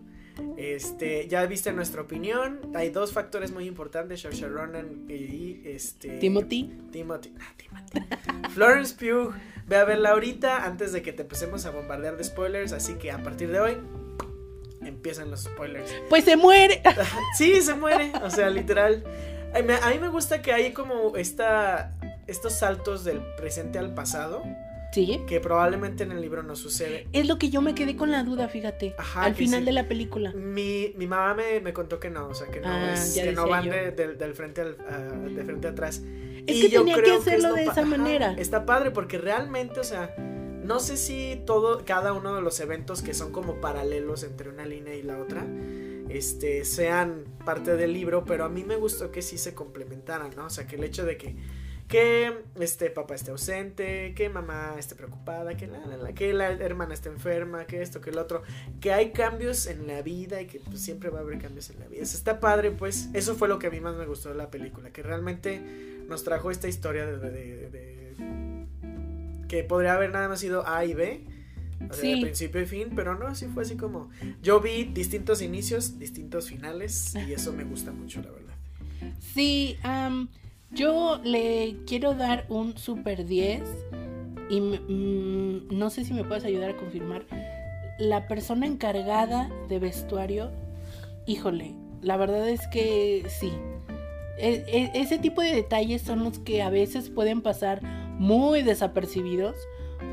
Este, 0.57 1.27
ya 1.27 1.45
viste 1.45 1.71
nuestra 1.73 2.01
opinión. 2.01 2.59
Hay 2.73 2.89
dos 2.89 3.11
factores 3.11 3.51
muy 3.51 3.65
importantes, 3.65 4.21
Saoirse 4.21 4.47
Ronan 4.47 5.05
y 5.09 5.61
este 5.65 6.17
Timothy. 6.19 6.71
Timothy. 6.91 7.33
ah, 7.39 7.53
Timothy. 7.57 8.15
Florence 8.53 8.95
Pugh, 8.95 9.33
ve 9.67 9.75
a 9.75 9.83
verla 9.83 10.11
ahorita 10.11 10.65
antes 10.65 10.91
de 10.93 11.01
que 11.01 11.11
te 11.13 11.23
empecemos 11.23 11.65
a 11.65 11.71
bombardear 11.71 12.17
de 12.17 12.23
spoilers, 12.23 12.71
así 12.71 12.93
que 12.95 13.11
a 13.11 13.21
partir 13.21 13.51
de 13.51 13.59
hoy 13.59 13.77
empiezan 14.99 15.31
los 15.31 15.43
spoilers. 15.45 15.89
Pues 16.09 16.25
se 16.25 16.35
muere. 16.35 16.81
Sí, 17.37 17.61
se 17.61 17.73
muere, 17.73 18.11
o 18.21 18.29
sea, 18.29 18.49
literal. 18.49 19.03
A 19.53 19.61
mí, 19.89 19.97
me 19.99 20.09
gusta 20.09 20.41
que 20.41 20.51
hay 20.53 20.73
como 20.73 21.15
esta, 21.15 21.93
estos 22.27 22.53
saltos 22.53 23.03
del 23.05 23.19
presente 23.37 23.79
al 23.79 23.93
pasado, 23.95 24.43
Sí. 24.91 25.21
que 25.27 25.39
probablemente 25.39 26.03
en 26.03 26.11
el 26.11 26.19
libro 26.19 26.43
no 26.43 26.55
sucede. 26.55 27.07
Es 27.13 27.27
lo 27.27 27.37
que 27.37 27.49
yo 27.49 27.61
me 27.61 27.73
quedé 27.75 27.95
con 27.95 28.11
la 28.11 28.23
duda, 28.23 28.49
fíjate. 28.49 28.95
Ajá, 28.97 29.23
al 29.23 29.35
final 29.35 29.59
sí. 29.61 29.65
de 29.67 29.71
la 29.71 29.87
película. 29.87 30.33
Mi, 30.33 30.93
mi 30.97 31.07
mamá 31.07 31.33
me, 31.35 31.59
me 31.61 31.73
contó 31.73 31.99
que 31.99 32.09
no, 32.09 32.27
o 32.27 32.33
sea, 32.33 32.47
que 32.47 32.59
no, 32.59 32.67
Ah, 32.67 32.93
es- 32.93 33.13
que 33.13 33.31
no 33.31 33.47
van 33.47 33.69
de- 33.69 33.91
del- 33.91 34.33
frente 34.33 34.61
al, 34.61 34.75
de 35.35 35.43
frente 35.45 35.67
atrás. 35.67 36.01
Es 36.47 36.55
Y 36.57 36.61
que 36.61 36.69
yo 36.69 36.79
tenía 36.81 36.95
que 36.95 37.01
creo 37.03 37.19
hacerlo 37.19 37.49
lo 37.49 37.55
de 37.55 37.61
esa 37.63 37.71
ajá, 37.71 37.85
manera. 37.85 38.33
Está 38.37 38.65
padre 38.65 38.91
porque 38.91 39.17
realmente, 39.19 39.79
o 39.79 39.83
sea, 39.83 40.13
no 40.69 40.79
sé 40.79 40.97
si 40.97 41.41
todo, 41.47 41.83
cada 41.83 42.13
uno 42.13 42.35
de 42.35 42.43
los 42.43 42.59
eventos 42.59 43.01
que 43.01 43.15
son 43.15 43.31
como 43.31 43.59
paralelos 43.59 44.21
entre 44.21 44.49
una 44.49 44.67
línea 44.67 44.93
y 44.93 45.01
la 45.01 45.17
otra, 45.17 45.43
este, 46.09 46.63
sean 46.63 47.23
parte 47.43 47.75
del 47.75 47.91
libro, 47.91 48.23
pero 48.23 48.45
a 48.45 48.49
mí 48.49 48.63
me 48.63 48.75
gustó 48.75 49.11
que 49.11 49.23
sí 49.23 49.39
se 49.39 49.55
complementaran, 49.55 50.29
¿no? 50.35 50.45
O 50.45 50.49
sea, 50.51 50.67
que 50.67 50.75
el 50.75 50.83
hecho 50.83 51.05
de 51.07 51.17
que, 51.17 51.35
que 51.87 52.43
este 52.59 52.91
papá 52.91 53.15
esté 53.15 53.31
ausente, 53.31 54.13
que 54.13 54.29
mamá 54.29 54.75
esté 54.77 54.93
preocupada, 54.93 55.57
que 55.57 55.65
la, 55.65 56.13
que 56.13 56.33
la 56.33 56.51
hermana 56.51 56.93
esté 56.93 57.09
enferma, 57.09 57.65
que 57.65 57.81
esto, 57.81 57.99
que 57.99 58.11
el 58.11 58.19
otro, 58.19 58.43
que 58.79 58.93
hay 58.93 59.09
cambios 59.11 59.65
en 59.65 59.87
la 59.87 60.03
vida 60.03 60.39
y 60.39 60.45
que 60.45 60.59
pues, 60.59 60.81
siempre 60.81 61.09
va 61.09 61.17
a 61.17 61.21
haber 61.23 61.39
cambios 61.39 61.71
en 61.71 61.79
la 61.79 61.87
vida. 61.87 62.03
Eso 62.03 62.15
está 62.15 62.39
padre, 62.39 62.69
pues, 62.69 63.09
eso 63.15 63.33
fue 63.33 63.47
lo 63.47 63.57
que 63.57 63.65
a 63.65 63.71
mí 63.71 63.79
más 63.79 63.95
me 63.95 64.05
gustó 64.05 64.29
de 64.29 64.35
la 64.35 64.51
película, 64.51 64.91
que 64.91 65.01
realmente 65.01 65.59
nos 66.07 66.23
trajo 66.23 66.51
esta 66.51 66.67
historia 66.67 67.07
de- 67.07 67.88
que 69.49 69.63
podría 69.65 69.95
haber 69.95 70.11
nada 70.13 70.29
más 70.29 70.39
sido 70.39 70.65
A 70.65 70.85
y 70.85 70.93
B. 70.93 71.25
O 71.89 71.93
sea, 71.93 72.01
Sí. 72.01 72.15
de 72.15 72.21
principio 72.21 72.61
y 72.61 72.65
fin, 72.65 72.89
pero 72.95 73.17
no, 73.17 73.33
sí 73.35 73.47
fue 73.47 73.63
así 73.63 73.75
como. 73.75 74.09
Yo 74.41 74.59
vi 74.61 74.83
distintos 74.85 75.41
inicios, 75.41 75.97
distintos 75.99 76.47
finales, 76.47 77.13
y 77.27 77.33
eso 77.33 77.51
me 77.51 77.63
gusta 77.65 77.91
mucho, 77.91 78.21
la 78.21 78.31
verdad. 78.31 78.53
Sí, 79.19 79.77
am, 79.83 80.29
yo 80.71 81.19
le 81.23 81.77
quiero 81.87 82.13
dar 82.15 82.45
un 82.49 82.77
super 82.77 83.25
10 83.25 83.61
y 84.49 84.59
mm, 84.61 85.67
no 85.77 85.89
sé 85.89 86.03
si 86.05 86.13
me 86.13 86.23
puedes 86.23 86.43
ayudar 86.43 86.71
a 86.71 86.77
confirmar. 86.77 87.25
La 87.97 88.27
persona 88.27 88.65
encargada 88.65 89.49
de 89.69 89.79
vestuario, 89.79 90.51
híjole, 91.25 91.75
la 92.01 92.17
verdad 92.17 92.47
es 92.49 92.67
que 92.67 93.25
sí. 93.39 93.51
E- 94.37 94.63
e- 94.67 94.91
ese 95.01 95.17
tipo 95.17 95.41
de 95.41 95.53
detalles 95.53 96.01
son 96.01 96.23
los 96.23 96.39
que 96.39 96.61
a 96.61 96.69
veces 96.69 97.09
pueden 97.09 97.41
pasar 97.41 97.81
muy 98.19 98.61
desapercibidos, 98.61 99.55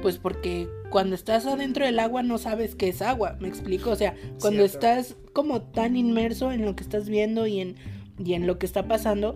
pues 0.00 0.16
porque 0.18 0.68
cuando 0.90 1.14
estás 1.14 1.44
adentro 1.46 1.84
del 1.84 1.98
agua 1.98 2.22
no 2.22 2.38
sabes 2.38 2.74
qué 2.74 2.88
es 2.88 3.02
agua, 3.02 3.36
me 3.40 3.48
explico, 3.48 3.90
o 3.90 3.96
sea, 3.96 4.14
cuando 4.40 4.66
Cierto. 4.66 4.86
estás 4.86 5.16
como 5.34 5.60
tan 5.62 5.96
inmerso 5.96 6.50
en 6.52 6.64
lo 6.64 6.74
que 6.74 6.82
estás 6.82 7.08
viendo 7.08 7.46
y 7.46 7.60
en 7.60 7.76
y 8.18 8.32
en 8.32 8.46
lo 8.46 8.58
que 8.58 8.64
está 8.64 8.88
pasando, 8.88 9.34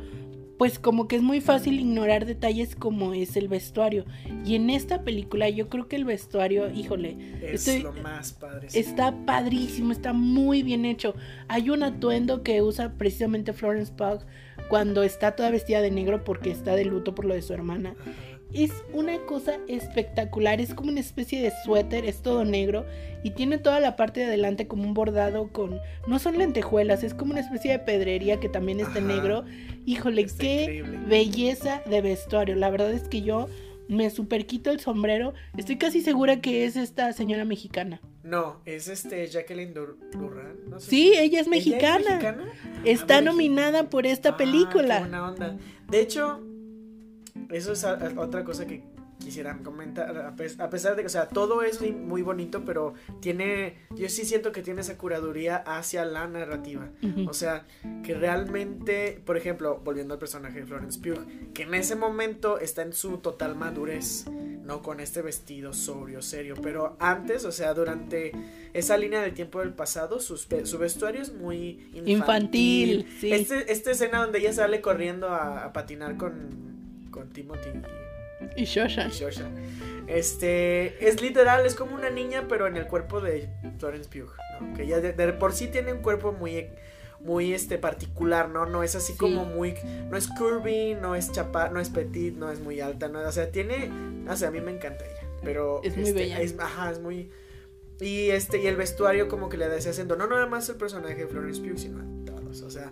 pues 0.56 0.78
como 0.78 1.06
que 1.06 1.16
es 1.16 1.22
muy 1.22 1.42
fácil 1.42 1.78
ignorar 1.80 2.24
detalles 2.24 2.74
como 2.74 3.12
es 3.12 3.36
el 3.36 3.46
vestuario. 3.48 4.06
Y 4.46 4.54
en 4.54 4.70
esta 4.70 5.04
película 5.04 5.48
yo 5.50 5.68
creo 5.68 5.86
que 5.86 5.96
el 5.96 6.06
vestuario, 6.06 6.70
híjole, 6.70 7.16
Es 7.42 7.66
estoy- 7.68 7.82
lo 7.82 7.92
más 7.92 8.32
padre. 8.32 8.70
sí. 8.70 8.78
está 8.78 9.14
padrísimo, 9.26 9.92
está 9.92 10.14
muy 10.14 10.62
bien 10.62 10.86
hecho. 10.86 11.14
Hay 11.48 11.68
un 11.68 11.82
atuendo 11.82 12.42
que 12.42 12.62
usa 12.62 12.94
precisamente 12.96 13.52
Florence 13.52 13.92
Pugh 13.92 14.20
cuando 14.70 15.02
está 15.02 15.36
toda 15.36 15.50
vestida 15.50 15.82
de 15.82 15.90
negro 15.90 16.24
porque 16.24 16.50
está 16.50 16.74
de 16.74 16.84
luto 16.86 17.14
por 17.14 17.26
lo 17.26 17.34
de 17.34 17.42
su 17.42 17.52
hermana. 17.52 17.94
Ajá. 18.00 18.10
Es 18.52 18.72
una 18.92 19.16
cosa 19.26 19.54
espectacular, 19.68 20.60
es 20.60 20.74
como 20.74 20.90
una 20.90 21.00
especie 21.00 21.40
de 21.40 21.52
suéter, 21.64 22.04
es 22.04 22.20
todo 22.22 22.44
negro 22.44 22.84
y 23.22 23.30
tiene 23.30 23.58
toda 23.58 23.78
la 23.80 23.94
parte 23.96 24.20
de 24.20 24.26
adelante 24.26 24.66
como 24.66 24.82
un 24.84 24.94
bordado 24.94 25.48
con... 25.52 25.78
No 26.08 26.18
son 26.18 26.36
lentejuelas, 26.38 27.04
es 27.04 27.14
como 27.14 27.32
una 27.32 27.40
especie 27.40 27.70
de 27.72 27.78
pedrería 27.78 28.40
que 28.40 28.48
también 28.48 28.80
está 28.80 28.98
Ajá. 28.98 29.06
negro. 29.06 29.44
Híjole, 29.86 30.22
Está 30.22 30.42
qué 30.42 30.62
increíble. 30.62 30.98
belleza 31.06 31.82
de 31.86 32.00
vestuario. 32.00 32.56
La 32.56 32.70
verdad 32.70 32.90
es 32.92 33.02
que 33.08 33.22
yo 33.22 33.48
me 33.88 34.10
super 34.10 34.46
quito 34.46 34.70
el 34.70 34.80
sombrero. 34.80 35.32
Estoy 35.56 35.76
casi 35.76 36.00
segura 36.00 36.40
que 36.40 36.64
es 36.64 36.76
esta 36.76 37.12
señora 37.12 37.44
mexicana. 37.44 38.00
No, 38.22 38.60
es 38.66 38.88
este 38.88 39.26
Jacqueline 39.26 39.74
Dur-. 39.74 39.96
No 40.68 40.78
sé 40.80 40.90
Sí, 40.90 41.12
si- 41.12 41.18
ella 41.18 41.40
es 41.40 41.48
mexicana. 41.48 41.98
mexicana? 42.10 42.44
Está 42.84 43.14
A 43.14 43.20
ver, 43.20 43.24
nominada 43.30 43.90
por 43.90 44.06
esta 44.06 44.30
Ah, 44.30 44.36
película. 44.36 44.94
qué 44.96 45.00
buena 45.00 45.28
onda. 45.28 45.56
De 45.88 46.00
hecho, 46.00 46.40
eso 47.50 47.72
es 47.72 47.84
a- 47.84 47.94
a- 47.94 48.20
otra 48.20 48.44
cosa 48.44 48.66
que 48.66 48.82
quisiera 49.18 49.54
comentar. 49.58 50.16
A, 50.16 50.34
pes- 50.34 50.58
a 50.58 50.70
pesar 50.70 50.96
de 50.96 51.02
que, 51.02 51.06
o 51.06 51.10
sea, 51.10 51.28
todo 51.28 51.62
es 51.62 51.80
muy- 51.82 52.22
bonito, 52.22 52.64
pero 52.64 52.94
tiene. 53.20 53.74
Yo 53.94 54.08
sí 54.08 54.24
siento 54.24 54.50
que 54.50 54.62
tiene 54.62 54.80
esa 54.80 54.96
curaduría 54.96 55.56
hacia 55.58 56.06
la 56.06 56.26
narrativa. 56.26 56.88
O 57.28 57.34
sea, 57.34 57.66
que 58.02 58.14
realmente, 58.14 59.20
por 59.26 59.36
ejemplo, 59.36 59.80
volviendo 59.84 60.14
al 60.14 60.20
personaje 60.20 60.60
de 60.60 60.66
Florence 60.66 60.98
Pugh, 61.00 61.52
que 61.52 61.64
en 61.64 61.74
ese 61.74 61.96
momento 61.96 62.58
está 62.58 62.80
en 62.82 62.94
su 62.94 63.18
total 63.18 63.56
madurez, 63.56 64.24
no 64.64 64.80
con 64.82 65.00
este 65.00 65.20
vestido 65.20 65.72
sobrio, 65.74 66.22
serio, 66.22 66.54
pero 66.62 66.96
antes, 66.98 67.44
o 67.44 67.52
sea, 67.52 67.74
durante 67.74 68.32
esa 68.72 68.96
línea 68.96 69.20
del 69.20 69.34
tiempo 69.34 69.60
del 69.60 69.74
pasado, 69.74 70.20
sus 70.20 70.48
su 70.64 70.78
vestuario 70.78 71.20
es 71.20 71.34
muy 71.34 71.90
infantil. 71.92 72.08
Infantil, 72.08 73.06
sí. 73.20 73.32
Este- 73.32 73.70
esta 73.72 73.90
escena 73.90 74.22
donde 74.22 74.38
ella 74.38 74.52
sale 74.54 74.80
corriendo 74.80 75.28
a 75.28 75.72
patinar 75.74 76.16
con, 76.16 76.69
con 77.10 77.28
Timothy 77.30 77.70
Y 78.56 78.64
Shosha. 78.64 79.06
y 79.08 79.10
Shosha. 79.10 79.48
Este, 80.06 81.06
es 81.08 81.20
literal, 81.22 81.66
es 81.66 81.74
como 81.74 81.94
una 81.94 82.10
niña, 82.10 82.46
pero 82.48 82.66
en 82.66 82.76
el 82.76 82.86
cuerpo 82.86 83.20
de 83.20 83.48
Florence 83.78 84.08
Pugh, 84.08 84.32
¿no? 84.60 84.74
Que 84.74 84.82
ella 84.84 85.00
de, 85.00 85.12
de 85.12 85.32
por 85.32 85.52
sí 85.52 85.68
tiene 85.68 85.92
un 85.92 86.00
cuerpo 86.00 86.32
muy, 86.32 86.66
muy 87.20 87.52
este, 87.52 87.78
particular, 87.78 88.48
¿no? 88.48 88.66
No 88.66 88.82
es 88.82 88.94
así 88.96 89.12
Sí. 89.12 89.18
como 89.18 89.44
muy, 89.44 89.74
no 90.10 90.16
es 90.16 90.26
curvy, 90.28 90.94
no 90.94 91.14
es 91.14 91.30
chapa, 91.32 91.68
no 91.68 91.80
es 91.80 91.90
petit, 91.90 92.34
no 92.34 92.50
es 92.50 92.60
muy 92.60 92.80
alta, 92.80 93.08
no, 93.08 93.20
o 93.20 93.32
sea, 93.32 93.50
tiene, 93.50 93.90
o 94.28 94.36
sea, 94.36 94.48
a 94.48 94.50
mí 94.50 94.60
me 94.60 94.72
encanta 94.72 95.04
ella, 95.04 95.28
pero 95.44 95.80
Es 95.84 95.96
muy 95.96 96.08
este, 96.08 96.20
bella. 96.20 96.40
es- 96.40 96.58
ajá, 96.58 96.90
es 96.90 96.98
muy, 97.00 97.30
y 98.00 98.30
este, 98.30 98.62
y 98.62 98.66
el 98.66 98.76
vestuario 98.76 99.28
como 99.28 99.48
que 99.48 99.58
le 99.58 99.68
da 99.68 99.76
ese 99.76 99.90
acento, 99.90 100.16
no 100.16 100.26
nada 100.26 100.46
más 100.46 100.68
el 100.70 100.76
personaje 100.76 101.14
de 101.14 101.26
Florence 101.26 101.60
Pugh, 101.60 101.78
sino 101.78 102.00
a 102.00 102.24
todos, 102.24 102.62
o 102.62 102.70
sea, 102.70 102.90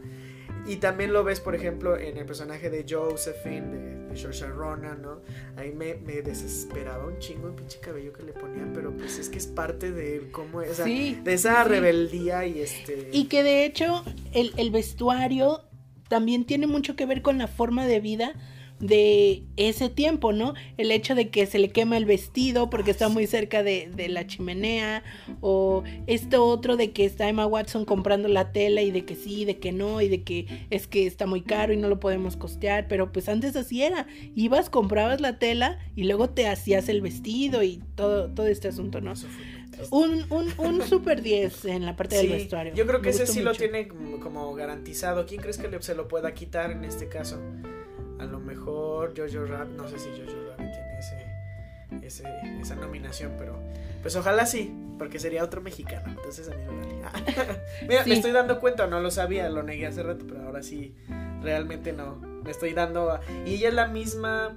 y 0.68 0.76
también 0.76 1.12
lo 1.12 1.24
ves, 1.24 1.40
por 1.40 1.54
ejemplo, 1.54 1.96
en 1.96 2.16
el 2.16 2.26
personaje 2.26 2.70
de 2.70 2.84
Josephine, 2.88 3.66
de, 3.68 3.96
de 4.08 4.16
Saoirse 4.16 4.46
Ronan, 4.48 5.02
¿no? 5.02 5.20
Ahí 5.56 5.72
me, 5.72 5.94
me 5.94 6.22
desesperaba 6.22 7.06
un 7.06 7.18
chingo 7.18 7.48
el 7.48 7.54
pinche 7.54 7.80
cabello 7.80 8.12
que 8.12 8.22
le 8.22 8.32
ponían, 8.32 8.72
pero 8.72 8.96
pues 8.96 9.18
es 9.18 9.28
que 9.28 9.38
es 9.38 9.46
parte 9.46 9.90
de 9.92 10.28
cómo 10.30 10.62
es, 10.62 10.70
o 10.70 10.74
sea, 10.74 10.84
Sí, 10.84 11.18
de 11.24 11.34
esa 11.34 11.62
sí. 11.64 11.68
rebeldía 11.70 12.46
y 12.46 12.60
este... 12.60 13.08
Y 13.12 13.24
que 13.24 13.42
de 13.42 13.64
hecho 13.64 14.04
el, 14.32 14.52
el 14.56 14.70
vestuario 14.70 15.62
también 16.08 16.44
tiene 16.44 16.66
mucho 16.66 16.96
que 16.96 17.06
ver 17.06 17.22
con 17.22 17.38
la 17.38 17.48
forma 17.48 17.86
de 17.86 18.00
vida 18.00 18.34
de 18.80 19.42
ese 19.56 19.88
tiempo, 19.88 20.32
¿no? 20.32 20.54
El 20.76 20.90
hecho 20.92 21.14
de 21.14 21.30
que 21.30 21.46
se 21.46 21.58
le 21.58 21.70
quema 21.70 21.96
el 21.96 22.04
vestido 22.04 22.70
porque 22.70 22.90
está 22.92 23.08
muy 23.08 23.26
cerca 23.26 23.62
de, 23.62 23.90
de 23.94 24.08
la 24.08 24.26
chimenea, 24.26 25.02
o 25.40 25.82
esto 26.06 26.44
otro 26.44 26.76
de 26.76 26.92
que 26.92 27.04
está 27.04 27.28
Emma 27.28 27.46
Watson 27.46 27.84
comprando 27.84 28.28
la 28.28 28.52
tela 28.52 28.82
y 28.82 28.90
de 28.90 29.04
que 29.04 29.16
sí, 29.16 29.44
de 29.44 29.58
que 29.58 29.72
no, 29.72 30.00
y 30.00 30.08
de 30.08 30.22
que 30.22 30.66
es 30.70 30.86
que 30.86 31.06
está 31.06 31.26
muy 31.26 31.42
caro 31.42 31.72
y 31.72 31.76
no 31.76 31.88
lo 31.88 31.98
podemos 32.00 32.36
costear, 32.36 32.86
pero 32.88 33.10
pues 33.12 33.28
antes 33.28 33.56
así 33.56 33.82
era, 33.82 34.06
ibas, 34.34 34.70
comprabas 34.70 35.20
la 35.20 35.38
tela 35.38 35.78
y 35.96 36.04
luego 36.04 36.30
te 36.30 36.46
hacías 36.46 36.88
el 36.88 37.00
vestido 37.00 37.62
y 37.62 37.82
todo, 37.96 38.30
todo 38.30 38.46
este 38.46 38.68
asunto, 38.68 39.00
¿no? 39.00 39.14
Un, 39.90 40.24
un, 40.30 40.48
un 40.58 40.82
super 40.88 41.22
10 41.22 41.64
en 41.66 41.84
la 41.86 41.94
parte 41.96 42.16
del 42.16 42.28
vestuario. 42.30 42.74
Yo 42.74 42.86
creo 42.86 43.00
que 43.00 43.10
Me 43.10 43.14
ese 43.14 43.26
sí 43.26 43.40
lo 43.42 43.52
tiene 43.54 43.86
como, 43.88 44.18
como 44.20 44.54
garantizado. 44.54 45.24
¿Quién 45.26 45.40
crees 45.40 45.58
que 45.58 45.68
le- 45.68 45.80
se 45.82 45.94
lo 45.94 46.08
pueda 46.08 46.34
quitar 46.34 46.70
en 46.72 46.84
este 46.84 47.08
caso? 47.08 47.40
A 48.18 48.24
lo 48.24 48.40
mejor 48.40 49.14
Jojo 49.16 49.46
Rabbit, 49.46 49.76
no 49.76 49.88
sé 49.88 49.98
si 49.98 50.08
Jojo 50.10 50.36
Rabbit 50.50 50.72
tiene 50.72 50.98
ese, 50.98 52.06
ese- 52.06 52.60
esa 52.60 52.74
nominación, 52.74 53.32
pero 53.38 53.58
pues 54.02 54.14
ojalá 54.16 54.44
sí, 54.46 54.72
porque 54.98 55.18
sería 55.18 55.44
otro 55.44 55.60
mexicano. 55.60 56.04
Entonces 56.08 56.48
a 56.48 56.54
mí 56.54 56.62
me 56.64 57.02
vale. 57.02 57.60
Mira, 57.88 58.04
Sí. 58.04 58.10
me 58.10 58.16
estoy 58.16 58.32
dando 58.32 58.58
cuenta, 58.60 58.86
no 58.86 59.00
lo 59.00 59.10
sabía, 59.10 59.48
lo 59.48 59.62
negué 59.62 59.86
hace 59.86 60.02
rato, 60.02 60.24
pero 60.28 60.42
ahora 60.42 60.62
sí, 60.62 60.94
realmente 61.42 61.92
no. 61.92 62.16
Me 62.16 62.50
estoy 62.50 62.72
dando. 62.72 63.10
a- 63.12 63.20
Y 63.46 63.54
ella 63.54 63.68
es 63.68 63.74
la 63.74 63.86
misma. 63.88 64.56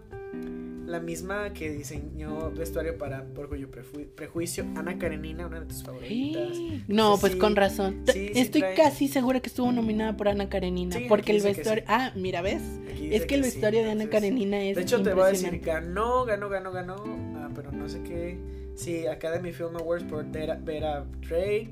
La 0.92 1.00
misma 1.00 1.54
que 1.54 1.70
diseñó 1.72 2.52
vestuario 2.52 2.98
para 2.98 3.26
Orgullo 3.38 3.68
y 3.68 3.72
Preju- 3.72 4.08
Prejuicio, 4.14 4.66
Ana 4.76 4.98
Karenina, 4.98 5.48
una 5.48 5.62
de 5.62 5.66
tus 5.68 5.84
favoritas. 5.84 6.58
No, 6.90 7.18
pues 7.18 7.32
sí. 7.34 7.40
con 7.40 7.56
razón. 7.56 8.04
Sí, 8.12 8.32
Estoy 8.36 8.62
trae- 8.62 8.76
casi 8.76 9.08
segura 9.08 9.40
que 9.40 9.48
estuvo 9.48 9.72
nominada 9.72 10.18
por 10.18 10.28
Ana 10.28 10.50
Karenina. 10.50 10.98
Porque 11.08 11.32
el 11.36 11.42
vestuario. 11.42 11.86
Ah, 11.88 12.12
mira, 12.16 12.42
¿ves? 12.42 12.62
Es 13.02 13.26
que 13.26 13.36
el 13.36 13.42
vestuario 13.44 13.84
de 13.84 13.92
Ana 13.92 14.10
Karenina 14.10 14.62
es. 14.62 14.76
De 14.76 14.82
hecho, 14.82 15.02
te 15.02 15.14
voy 15.14 15.24
a 15.24 15.28
decir, 15.28 15.62
ganó, 15.62 16.26
ganó, 16.26 16.50
ganó, 16.50 16.72
ganó. 16.74 16.96
Ah, 17.38 17.50
pero 17.56 17.72
no 17.72 17.88
sé 17.88 18.04
qué. 18.04 18.38
Sí, 18.76 19.08
Academy 19.08 19.54
Film 19.54 19.78
Awards 19.78 20.04
por 20.04 20.26
Vera, 20.30 20.56
Vera 20.62 21.06
Drake, 21.28 21.72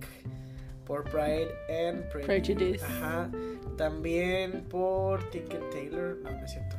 por 0.85 1.03
Pride 1.03 1.49
and 1.89 2.03
Pre- 2.09 2.23
Prejudice. 2.25 2.85
Ajá. 2.85 3.29
También 3.77 4.63
por 4.69 5.29
Ticket 5.29 5.69
Taylor. 5.71 6.17
No, 6.23 6.31
no 6.31 6.45
es 6.45 6.51
cierto. 6.51 6.75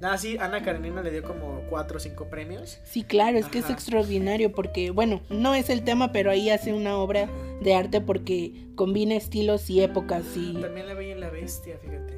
Nada, 0.00 0.18
sí, 0.18 0.36
Ana 0.38 0.62
Karenina 0.62 1.02
le 1.02 1.10
dio 1.10 1.22
como 1.22 1.62
4 1.70 1.96
o 1.96 2.00
5 2.00 2.26
premios. 2.28 2.78
Sí, 2.84 3.02
claro, 3.02 3.38
es 3.38 3.46
que 3.46 3.60
es 3.60 3.70
extraordinario 3.70 4.52
porque, 4.52 4.90
bueno, 4.90 5.22
no 5.30 5.54
es 5.54 5.70
el 5.70 5.84
tema, 5.84 6.12
pero 6.12 6.30
ahí 6.30 6.50
hace 6.50 6.72
una 6.74 6.98
obra 6.98 7.30
de 7.62 7.74
arte 7.74 8.00
porque 8.02 8.66
combina 8.74 9.14
estilos 9.14 9.70
y 9.70 9.80
épocas 9.80 10.24
y 10.36 10.54
Ah, 10.58 10.60
También 10.62 10.86
la 10.86 10.94
Bella 10.94 11.16
y 11.16 11.18
la 11.20 11.30
Bestia, 11.30 11.78
fíjate. 11.78 12.14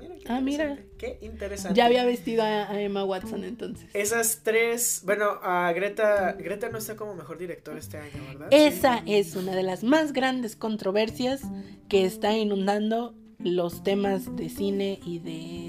Mira, 0.00 0.14
qué 0.18 0.24
Ah, 0.28 0.40
mira. 0.40 0.78
Qué 0.98 1.18
interesante. 1.22 1.76
ya 1.76 1.86
había 1.86 2.04
vestido 2.04 2.42
a, 2.42 2.68
a 2.70 2.80
Emma 2.80 3.04
Watson 3.04 3.44
entonces. 3.44 3.88
Esas 3.94 4.40
tres, 4.42 5.02
bueno, 5.04 5.26
a 5.42 5.70
Greta, 5.72 6.32
Greta 6.32 6.70
no 6.70 6.78
está 6.78 6.96
como 6.96 7.14
mejor 7.14 7.38
directora 7.38 7.78
este 7.78 7.98
año, 7.98 8.20
¿verdad? 8.28 8.48
Esa 8.50 9.02
Sí. 9.04 9.14
es 9.14 9.36
una 9.36 9.54
de 9.54 9.62
las 9.62 9.84
más 9.84 10.12
grandes 10.12 10.56
controversias 10.56 11.42
que 11.88 12.04
está 12.04 12.36
inundando 12.36 13.14
los 13.38 13.84
temas 13.84 14.34
de 14.34 14.48
cine 14.48 14.98
y 15.04 15.18
de 15.20 15.65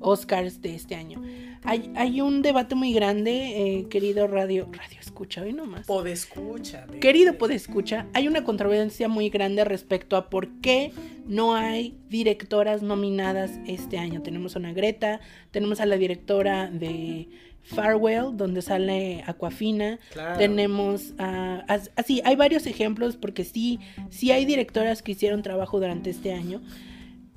Oscars 0.00 0.60
de 0.62 0.74
este 0.74 0.94
año. 0.94 1.22
Hay, 1.64 1.90
hay 1.96 2.20
un 2.20 2.42
debate 2.42 2.74
muy 2.74 2.92
grande, 2.92 3.78
eh, 3.78 3.86
querido 3.88 4.26
radio, 4.28 4.68
radio 4.72 5.00
escucha 5.00 5.42
hoy 5.42 5.52
nomás. 5.52 5.86
Podescucha. 5.86 6.84
vete. 6.86 7.00
Querido 7.00 7.38
Podescucha, 7.38 8.06
hay 8.14 8.28
una 8.28 8.44
controversia 8.44 9.08
muy 9.08 9.30
grande 9.30 9.64
respecto 9.64 10.16
a 10.16 10.28
por 10.30 10.48
qué 10.60 10.92
no 11.26 11.54
hay 11.54 11.96
directoras 12.08 12.82
nominadas 12.82 13.52
este 13.66 13.98
año. 13.98 14.22
Tenemos 14.22 14.54
a 14.54 14.58
una 14.60 14.72
Greta, 14.72 15.20
tenemos 15.50 15.80
a 15.80 15.86
la 15.86 15.96
directora 15.96 16.70
de 16.70 17.28
Farewell, 17.62 18.36
donde 18.36 18.62
sale 18.62 19.24
Aquafina, 19.26 19.98
Claro. 20.12 20.38
tenemos 20.38 21.14
a- 21.18 21.64
así, 21.96 22.20
hay 22.24 22.36
varios 22.36 22.66
ejemplos 22.66 23.16
porque 23.16 23.42
sí, 23.44 23.80
sí 24.10 24.30
hay 24.30 24.44
directoras 24.44 25.02
que 25.02 25.12
hicieron 25.12 25.42
trabajo 25.42 25.80
durante 25.80 26.10
este 26.10 26.32
año 26.32 26.60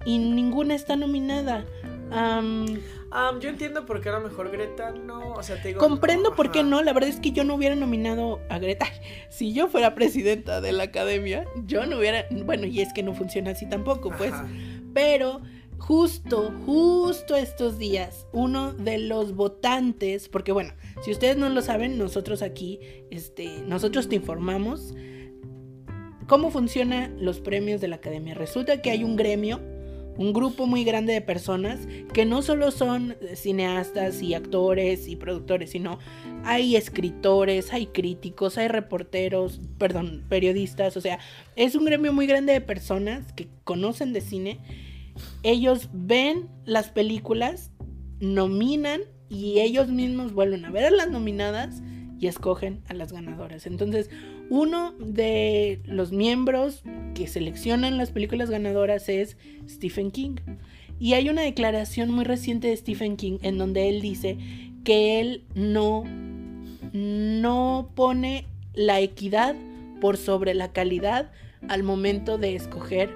y 0.05 0.19
ninguna 0.19 0.75
está 0.75 0.95
nominada. 0.95 1.65
Yo 2.11 3.49
entiendo 3.49 3.85
por 3.85 4.01
qué 4.01 4.09
a 4.09 4.13
lo 4.13 4.21
mejor 4.21 4.51
Greta 4.51 4.91
no, 4.91 5.33
o 5.33 5.43
sea, 5.43 5.61
te 5.61 5.69
digo. 5.69 5.79
comprendo 5.79 6.35
por 6.35 6.51
qué 6.51 6.63
no, 6.63 6.81
la 6.81 6.93
verdad 6.93 7.09
es 7.09 7.19
que 7.19 7.31
yo 7.31 7.43
no 7.43 7.55
hubiera 7.55 7.75
nominado 7.75 8.39
a 8.49 8.59
Greta. 8.59 8.85
Si 9.29 9.53
yo 9.53 9.67
fuera 9.67 9.95
presidenta 9.95 10.59
de 10.59 10.71
la 10.71 10.83
academia, 10.83 11.45
yo 11.65 11.85
no 11.85 11.97
hubiera, 11.97 12.25
bueno, 12.45 12.65
y 12.65 12.81
es 12.81 12.91
que 12.93 13.03
no 13.03 13.13
funciona 13.13 13.51
así 13.51 13.67
tampoco, 13.69 14.11
pues. 14.11 14.33
Ajá. 14.33 14.47
Pero 14.93 15.41
justo, 15.77 16.53
justo 16.65 17.35
estos 17.35 17.77
días, 17.77 18.27
uno 18.31 18.73
de 18.73 18.97
los 18.97 19.33
votantes, 19.33 20.29
porque 20.29 20.51
bueno, 20.51 20.73
si 21.01 21.11
ustedes 21.11 21.37
no 21.37 21.49
lo 21.49 21.61
saben, 21.61 21.97
nosotros 21.97 22.41
aquí, 22.41 22.79
este, 23.09 23.61
nosotros 23.65 24.09
te 24.09 24.15
informamos 24.15 24.93
cómo 26.27 26.51
funcionan 26.51 27.23
los 27.23 27.39
premios 27.39 27.81
de 27.81 27.87
la 27.87 27.95
academia. 27.95 28.35
Resulta 28.35 28.81
que 28.81 28.91
hay 28.91 29.03
un 29.03 29.15
gremio, 29.15 29.59
un 30.19 30.33
grupo 30.33 30.67
muy 30.67 30.83
grande 30.83 31.13
de 31.13 31.21
personas 31.21 31.79
que 32.13 32.25
no 32.25 32.41
solo 32.41 32.71
son 32.71 33.15
cineastas 33.33 34.21
y 34.21 34.33
actores 34.33 35.07
y 35.07 35.15
productores, 35.15 35.71
sino 35.71 35.97
hay 36.43 36.75
escritores, 36.75 37.73
hay 37.73 37.87
críticos, 37.87 38.57
hay 38.57 38.67
reporteros, 38.67 39.61
perdón, 39.77 40.25
periodistas, 40.29 40.97
o 40.97 41.01
sea, 41.01 41.19
es 41.55 41.73
un 41.73 41.85
gremio 41.85 42.13
muy 42.13 42.27
grande 42.27 42.53
de 42.53 42.61
personas 42.61 43.31
que 43.33 43.47
conocen 43.63 44.13
de 44.13 44.21
cine 44.21 44.59
ellos 45.43 45.89
ven 45.93 46.49
las 46.65 46.89
películas, 46.89 47.71
nominan 48.19 49.01
y 49.29 49.59
ellos 49.59 49.89
mismos 49.89 50.33
vuelven 50.33 50.65
a 50.65 50.71
ver 50.71 50.85
a 50.85 50.91
las 50.91 51.09
nominadas 51.09 51.81
y 52.19 52.27
escogen 52.27 52.81
a 52.87 52.93
las 52.93 53.13
ganadoras. 53.13 53.65
Entonces, 53.65 54.09
uno 54.49 54.93
de 54.99 55.81
los 55.85 56.11
miembros 56.11 56.83
que 57.13 57.27
seleccionan 57.27 57.97
las 57.97 58.11
películas 58.11 58.49
ganadoras 58.49 59.09
es 59.09 59.37
Stephen 59.67 60.11
King. 60.11 60.35
Y 60.99 61.13
hay 61.13 61.29
una 61.29 61.43
declaración 61.43 62.11
muy 62.11 62.25
reciente 62.25 62.67
de 62.67 62.77
Stephen 62.77 63.15
King 63.15 63.37
en 63.41 63.57
donde 63.57 63.89
él 63.89 64.01
dice 64.01 64.37
que 64.83 65.19
él 65.19 65.43
no, 65.55 66.03
no 66.93 67.91
pone 67.95 68.45
la 68.73 68.99
equidad 68.99 69.55
por 70.01 70.17
sobre 70.17 70.53
la 70.53 70.71
calidad 70.71 71.31
al 71.67 71.83
momento 71.83 72.37
de 72.37 72.55
escoger 72.55 73.09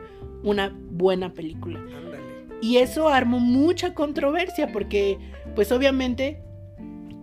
una 0.43 0.73
buena 0.91 1.33
película. 1.33 1.79
Y 2.61 2.77
eso 2.77 3.09
armó 3.09 3.39
mucha 3.39 3.93
controversia 3.93 4.71
porque 4.71 5.17
pues 5.55 5.71
obviamente 5.71 6.41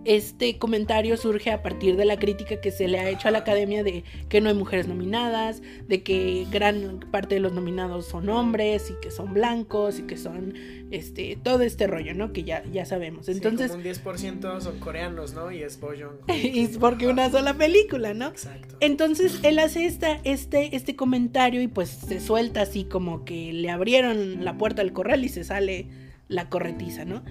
este 0.05 0.57
comentario 0.57 1.15
surge 1.17 1.51
a 1.51 1.61
partir 1.61 1.95
de 1.95 2.05
la 2.05 2.17
crítica 2.17 2.59
que 2.59 2.71
se 2.71 2.87
le 2.87 2.99
ha 2.99 3.09
hecho 3.09 3.27
a 3.27 3.31
la 3.31 3.39
academia 3.39 3.83
de 3.83 4.03
que 4.29 4.41
no 4.41 4.49
hay 4.49 4.55
mujeres 4.55 4.87
nominadas, 4.87 5.61
de 5.87 6.03
que 6.03 6.47
gran 6.51 6.99
parte 7.11 7.35
de 7.35 7.41
los 7.41 7.53
nominados 7.53 8.07
son 8.07 8.29
hombres 8.29 8.89
y 8.89 8.99
que 9.01 9.11
son 9.11 9.33
blancos 9.33 9.99
y 9.99 10.03
que 10.03 10.17
son 10.17 10.53
este 10.91 11.37
todo 11.41 11.61
este 11.61 11.87
rollo, 11.87 12.13
¿no? 12.13 12.33
Que 12.33 12.43
ya, 12.43 12.63
ya 12.71 12.85
sabemos. 12.85 13.29
Entonces, 13.29 13.71
sí, 13.71 13.77
como 13.77 13.89
un 13.89 13.95
10% 13.95 14.61
son 14.61 14.79
coreanos, 14.79 15.33
¿no? 15.33 15.51
Y 15.51 15.63
es 15.63 15.79
Boyong. 15.79 16.17
y 16.27 16.61
es 16.61 16.77
porque 16.77 17.07
una 17.07 17.29
sola 17.29 17.53
película, 17.53 18.13
¿no? 18.13 18.27
Exacto. 18.27 18.75
Entonces, 18.79 19.39
él 19.43 19.59
hace 19.59 19.85
esta, 19.85 20.19
este, 20.23 20.75
este 20.75 20.95
comentario 20.95 21.61
y 21.61 21.67
pues 21.67 21.89
se 21.89 22.19
suelta 22.19 22.61
así 22.61 22.85
como 22.85 23.23
que 23.23 23.53
le 23.53 23.69
abrieron 23.69 24.43
la 24.43 24.57
puerta 24.57 24.81
al 24.81 24.93
corral 24.93 25.23
y 25.23 25.29
se 25.29 25.43
sale 25.43 25.87
la 26.27 26.49
corretiza, 26.49 27.05
¿no? 27.05 27.23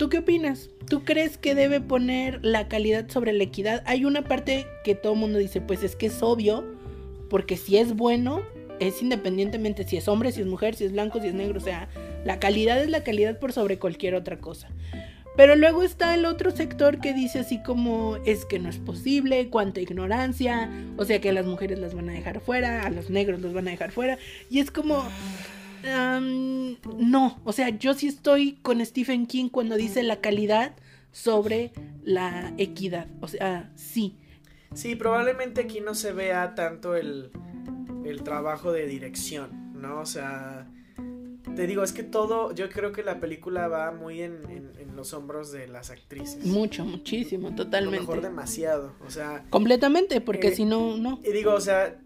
¿Tú 0.00 0.08
qué 0.08 0.20
opinas? 0.20 0.70
¿Tú 0.88 1.04
crees 1.04 1.36
que 1.36 1.54
debe 1.54 1.78
poner 1.82 2.42
la 2.42 2.68
calidad 2.68 3.10
sobre 3.10 3.34
la 3.34 3.44
equidad? 3.44 3.82
Hay 3.84 4.06
una 4.06 4.22
parte 4.22 4.66
que 4.82 4.94
todo 4.94 5.12
el 5.12 5.18
mundo 5.18 5.38
dice, 5.38 5.60
pues 5.60 5.82
es 5.82 5.94
que 5.94 6.06
es 6.06 6.22
obvio, 6.22 6.64
porque 7.28 7.58
si 7.58 7.76
es 7.76 7.94
bueno, 7.94 8.40
es 8.78 9.02
independientemente 9.02 9.86
si 9.86 9.98
es 9.98 10.08
hombre, 10.08 10.32
si 10.32 10.40
es 10.40 10.46
mujer, 10.46 10.74
si 10.74 10.84
es 10.84 10.92
blanco, 10.92 11.20
si 11.20 11.26
es 11.26 11.34
negro, 11.34 11.58
o 11.58 11.62
sea, 11.62 11.90
la 12.24 12.40
calidad 12.40 12.82
es 12.82 12.88
la 12.88 13.04
calidad 13.04 13.38
por 13.38 13.52
sobre 13.52 13.78
cualquier 13.78 14.14
otra 14.14 14.38
cosa. 14.38 14.70
Pero 15.36 15.54
luego 15.54 15.82
está 15.82 16.14
el 16.14 16.24
otro 16.24 16.50
sector 16.50 16.98
que 16.98 17.12
dice 17.12 17.40
así 17.40 17.62
como 17.62 18.16
es 18.24 18.46
que 18.46 18.58
no 18.58 18.70
es 18.70 18.78
posible, 18.78 19.50
cuánta 19.50 19.82
ignorancia, 19.82 20.70
o 20.96 21.04
sea 21.04 21.20
que 21.20 21.28
a 21.28 21.34
las 21.34 21.44
mujeres 21.44 21.78
las 21.78 21.94
van 21.94 22.08
a 22.08 22.12
dejar 22.12 22.40
fuera, 22.40 22.86
a 22.86 22.90
los 22.90 23.10
negros 23.10 23.42
los 23.42 23.52
van 23.52 23.68
a 23.68 23.72
dejar 23.72 23.92
fuera, 23.92 24.16
y 24.48 24.60
es 24.60 24.70
como 24.70 25.04
no, 25.82 27.40
o 27.44 27.52
sea, 27.52 27.70
yo 27.70 27.94
sí 27.94 28.08
estoy 28.08 28.58
con 28.62 28.84
Stephen 28.84 29.26
King 29.26 29.48
cuando 29.48 29.76
dice 29.76 30.02
la 30.02 30.20
calidad 30.20 30.74
sobre 31.12 31.72
la 32.02 32.52
equidad. 32.58 33.08
O 33.20 33.28
sea, 33.28 33.70
sí. 33.74 34.16
Sí, 34.74 34.94
probablemente 34.94 35.62
aquí 35.62 35.80
no 35.80 35.94
se 35.94 36.12
vea 36.12 36.54
tanto 36.54 36.94
el, 36.94 37.30
el 38.04 38.22
trabajo 38.22 38.72
de 38.72 38.86
dirección, 38.86 39.72
¿no? 39.74 40.00
O 40.00 40.06
sea, 40.06 40.68
te 41.56 41.66
digo, 41.66 41.82
es 41.82 41.92
que 41.92 42.02
todo, 42.02 42.54
yo 42.54 42.68
creo 42.68 42.92
que 42.92 43.02
la 43.02 43.18
película 43.18 43.68
va 43.68 43.90
muy 43.90 44.22
en, 44.22 44.44
en, 44.48 44.70
los 44.96 45.14
hombros 45.14 45.50
de 45.50 45.66
las 45.66 45.90
actrices. 45.90 46.44
Mucho, 46.44 46.84
muchísimo, 46.84 47.54
totalmente. 47.54 47.96
A 47.96 48.00
lo 48.00 48.06
mejor 48.06 48.22
demasiado, 48.22 48.92
o 49.06 49.10
sea. 49.10 49.44
Completamente, 49.48 50.20
porque 50.20 50.48
eh, 50.48 50.54
si 50.54 50.66
no, 50.66 50.98
no. 50.98 51.20
Y 51.24 51.32
digo, 51.32 51.54
o 51.54 51.60
sea, 51.60 51.98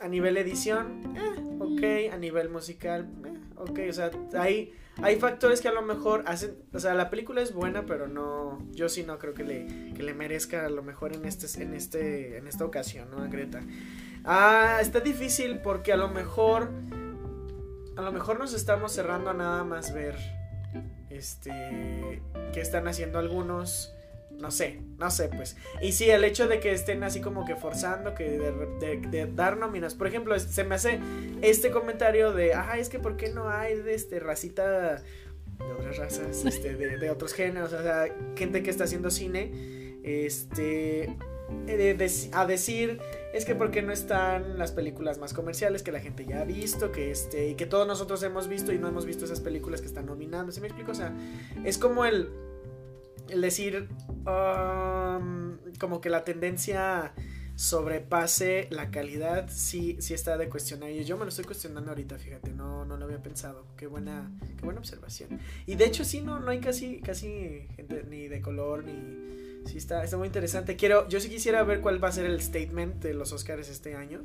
a 0.00 0.08
nivel 0.08 0.36
edición, 0.36 1.14
eh, 1.16 1.56
ok, 1.60 2.12
a 2.12 2.18
nivel 2.18 2.48
musical, 2.48 3.08
eh, 3.24 3.38
ok, 3.56 3.80
o 3.88 3.92
sea, 3.92 4.10
hay, 4.38 4.72
hay 5.02 5.16
factores 5.16 5.60
que 5.60 5.68
a 5.68 5.72
lo 5.72 5.82
mejor 5.82 6.24
hacen, 6.26 6.56
o 6.72 6.78
sea, 6.78 6.94
la 6.94 7.10
película 7.10 7.40
es 7.40 7.52
buena, 7.52 7.86
pero 7.86 8.08
no, 8.08 8.58
yo 8.72 8.88
sí 8.88 9.04
no 9.04 9.18
creo 9.18 9.34
que 9.34 9.44
le, 9.44 9.92
que 9.94 10.02
le 10.02 10.14
merezca 10.14 10.66
a 10.66 10.70
lo 10.70 10.82
mejor 10.82 11.14
en 11.14 11.24
este, 11.24 11.62
en 11.62 11.74
este, 11.74 12.38
en 12.38 12.46
esta 12.46 12.64
ocasión, 12.64 13.10
¿no? 13.10 13.22
A 13.22 13.28
Greta. 13.28 13.60
Ah, 14.24 14.78
está 14.80 15.00
difícil 15.00 15.58
porque 15.58 15.92
a 15.92 15.96
lo 15.96 16.08
mejor, 16.08 16.70
a 17.96 18.02
lo 18.02 18.12
mejor 18.12 18.38
nos 18.38 18.54
estamos 18.54 18.92
cerrando 18.92 19.30
a 19.30 19.34
nada 19.34 19.64
más 19.64 19.92
ver, 19.92 20.16
este, 21.10 22.22
qué 22.52 22.60
están 22.60 22.88
haciendo 22.88 23.18
algunos 23.18 23.94
no 24.38 24.50
sé, 24.50 24.80
no 24.98 25.10
sé, 25.10 25.28
pues. 25.28 25.56
Y 25.80 25.92
sí, 25.92 26.10
el 26.10 26.24
hecho 26.24 26.48
de 26.48 26.60
que 26.60 26.72
estén 26.72 27.02
así 27.02 27.20
como 27.20 27.44
que 27.44 27.56
forzando, 27.56 28.14
que 28.14 28.38
de, 28.38 29.26
dar 29.34 29.56
nóminas. 29.56 29.94
Por 29.94 30.06
ejemplo, 30.06 30.38
se 30.38 30.64
me 30.64 30.74
hace 30.74 31.00
este 31.42 31.70
comentario 31.70 32.32
de, 32.32 32.54
ah, 32.54 32.78
es 32.78 32.88
que 32.88 32.98
¿por 32.98 33.16
qué 33.16 33.30
no 33.30 33.48
hay 33.48 33.76
de 33.76 33.94
este 33.94 34.20
racita 34.20 34.96
de 34.96 35.72
otras 35.78 35.96
razas, 35.96 36.44
este, 36.46 36.76
de, 36.76 37.10
otros 37.10 37.32
géneros? 37.32 37.72
O 37.72 37.82
sea, 37.82 38.06
gente 38.36 38.62
que 38.62 38.70
está 38.70 38.84
haciendo 38.84 39.10
cine, 39.10 40.00
este, 40.02 41.16
a 42.32 42.46
decir, 42.46 43.00
es 43.32 43.44
que 43.44 43.54
¿por 43.54 43.70
qué 43.70 43.82
no 43.82 43.92
están 43.92 44.58
las 44.58 44.72
películas 44.72 45.18
más 45.18 45.32
comerciales 45.32 45.82
que 45.82 45.92
la 45.92 46.00
gente 46.00 46.24
ya 46.26 46.40
ha 46.40 46.44
visto, 46.44 46.92
que 46.92 47.10
este, 47.10 47.48
y 47.48 47.54
que 47.54 47.66
todos 47.66 47.86
nosotros 47.86 48.22
hemos 48.22 48.48
visto 48.48 48.72
y 48.72 48.78
no 48.78 48.88
hemos 48.88 49.06
visto 49.06 49.24
esas 49.24 49.40
películas 49.40 49.80
que 49.80 49.86
están 49.86 50.06
nominando? 50.06 50.52
¿Sí 50.52 50.60
me 50.60 50.66
explico? 50.66 50.92
O 50.92 50.94
sea, 50.94 51.12
es 51.64 51.78
como 51.78 52.04
el 52.04 52.30
el 53.28 53.40
decir 53.40 53.88
um, 54.26 55.56
como 55.78 56.00
que 56.00 56.10
la 56.10 56.24
tendencia 56.24 57.14
sobrepase 57.56 58.66
la 58.70 58.90
calidad 58.90 59.48
sí, 59.48 59.96
sí 60.00 60.12
está 60.12 60.36
de 60.36 60.48
cuestionar 60.48 60.90
y 60.90 61.04
yo 61.04 61.16
me 61.16 61.24
lo 61.24 61.28
estoy 61.28 61.44
cuestionando 61.44 61.90
ahorita 61.90 62.18
fíjate 62.18 62.52
no, 62.52 62.84
no 62.84 62.96
lo 62.96 63.04
había 63.04 63.22
pensado. 63.22 63.66
Qué 63.76 63.86
buena 63.86 64.30
qué 64.56 64.64
buena 64.64 64.80
observación. 64.80 65.40
Y 65.66 65.76
de 65.76 65.84
hecho 65.84 66.04
sí 66.04 66.20
no 66.20 66.40
no 66.40 66.50
hay 66.50 66.60
casi 66.60 67.00
casi 67.00 67.68
gente 67.76 68.04
ni 68.08 68.28
de 68.28 68.40
color 68.40 68.84
ni 68.84 69.62
sí 69.66 69.78
está 69.78 70.02
está 70.02 70.16
muy 70.16 70.26
interesante. 70.26 70.76
Quiero 70.76 71.08
yo 71.08 71.20
sí 71.20 71.28
quisiera 71.28 71.62
ver 71.62 71.80
cuál 71.80 72.02
va 72.02 72.08
a 72.08 72.12
ser 72.12 72.26
el 72.26 72.40
statement 72.40 73.02
de 73.02 73.14
los 73.14 73.32
Oscars 73.32 73.68
este 73.68 73.94
año 73.94 74.22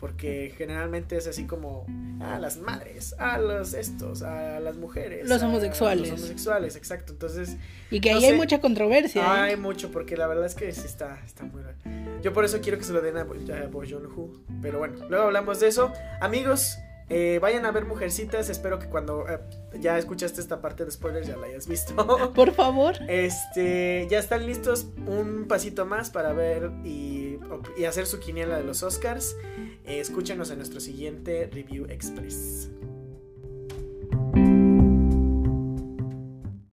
porque 0.00 0.54
generalmente 0.56 1.16
es 1.18 1.26
así 1.26 1.44
como 1.46 1.86
a 2.20 2.38
las 2.38 2.56
madres, 2.56 3.14
a 3.18 3.36
los 3.36 3.74
estos, 3.74 4.22
a 4.22 4.58
las 4.58 4.76
mujeres, 4.76 5.28
los 5.28 5.42
homosexuales. 5.42 6.08
Los 6.08 6.20
homosexuales, 6.20 6.74
exacto. 6.74 7.12
Entonces, 7.12 7.58
y 7.90 8.00
que 8.00 8.10
ahí 8.10 8.24
hay 8.24 8.34
mucha 8.34 8.60
controversia. 8.62 9.20
¿eh? 9.20 9.50
Hay 9.50 9.56
mucho 9.56 9.90
porque 9.90 10.16
la 10.16 10.26
verdad 10.26 10.46
es 10.46 10.54
que 10.54 10.72
sí 10.72 10.86
está 10.86 11.20
está 11.26 11.44
muy 11.44 11.62
raro. 11.62 11.76
Yo 12.22 12.32
por 12.32 12.46
eso 12.46 12.60
quiero 12.62 12.78
que 12.78 12.84
se 12.84 12.94
lo 12.94 13.02
den 13.02 13.18
a, 13.18 13.20
a 13.20 13.24
Hu, 13.26 14.42
pero 14.62 14.78
bueno, 14.78 15.06
luego 15.10 15.26
hablamos 15.26 15.60
de 15.60 15.68
eso. 15.68 15.92
Amigos, 16.22 16.78
eh, 17.10 17.40
vayan 17.42 17.66
a 17.66 17.72
ver 17.72 17.84
Mujercitas. 17.84 18.48
Espero 18.48 18.78
que 18.78 18.86
cuando 18.86 19.28
eh, 19.28 19.38
ya 19.80 19.98
escuchaste 19.98 20.40
esta 20.40 20.62
parte 20.62 20.84
de 20.84 20.92
spoilers 20.92 21.26
ya 21.26 21.36
la 21.36 21.48
hayas 21.48 21.66
visto. 21.66 22.32
Por 22.34 22.52
favor. 22.52 22.94
Este, 23.08 24.06
ya 24.08 24.18
están 24.18 24.46
listos 24.46 24.86
un 25.06 25.46
pasito 25.46 25.84
más 25.84 26.08
para 26.08 26.32
ver 26.32 26.70
y, 26.84 27.38
y 27.76 27.84
hacer 27.84 28.06
su 28.06 28.20
quiniela 28.20 28.56
de 28.56 28.64
los 28.64 28.82
Oscars. 28.82 29.36
Eh, 29.84 30.00
escúchenos 30.00 30.50
en 30.50 30.58
nuestro 30.58 30.80
siguiente 30.80 31.48
Review 31.52 31.86
Express. 31.86 32.70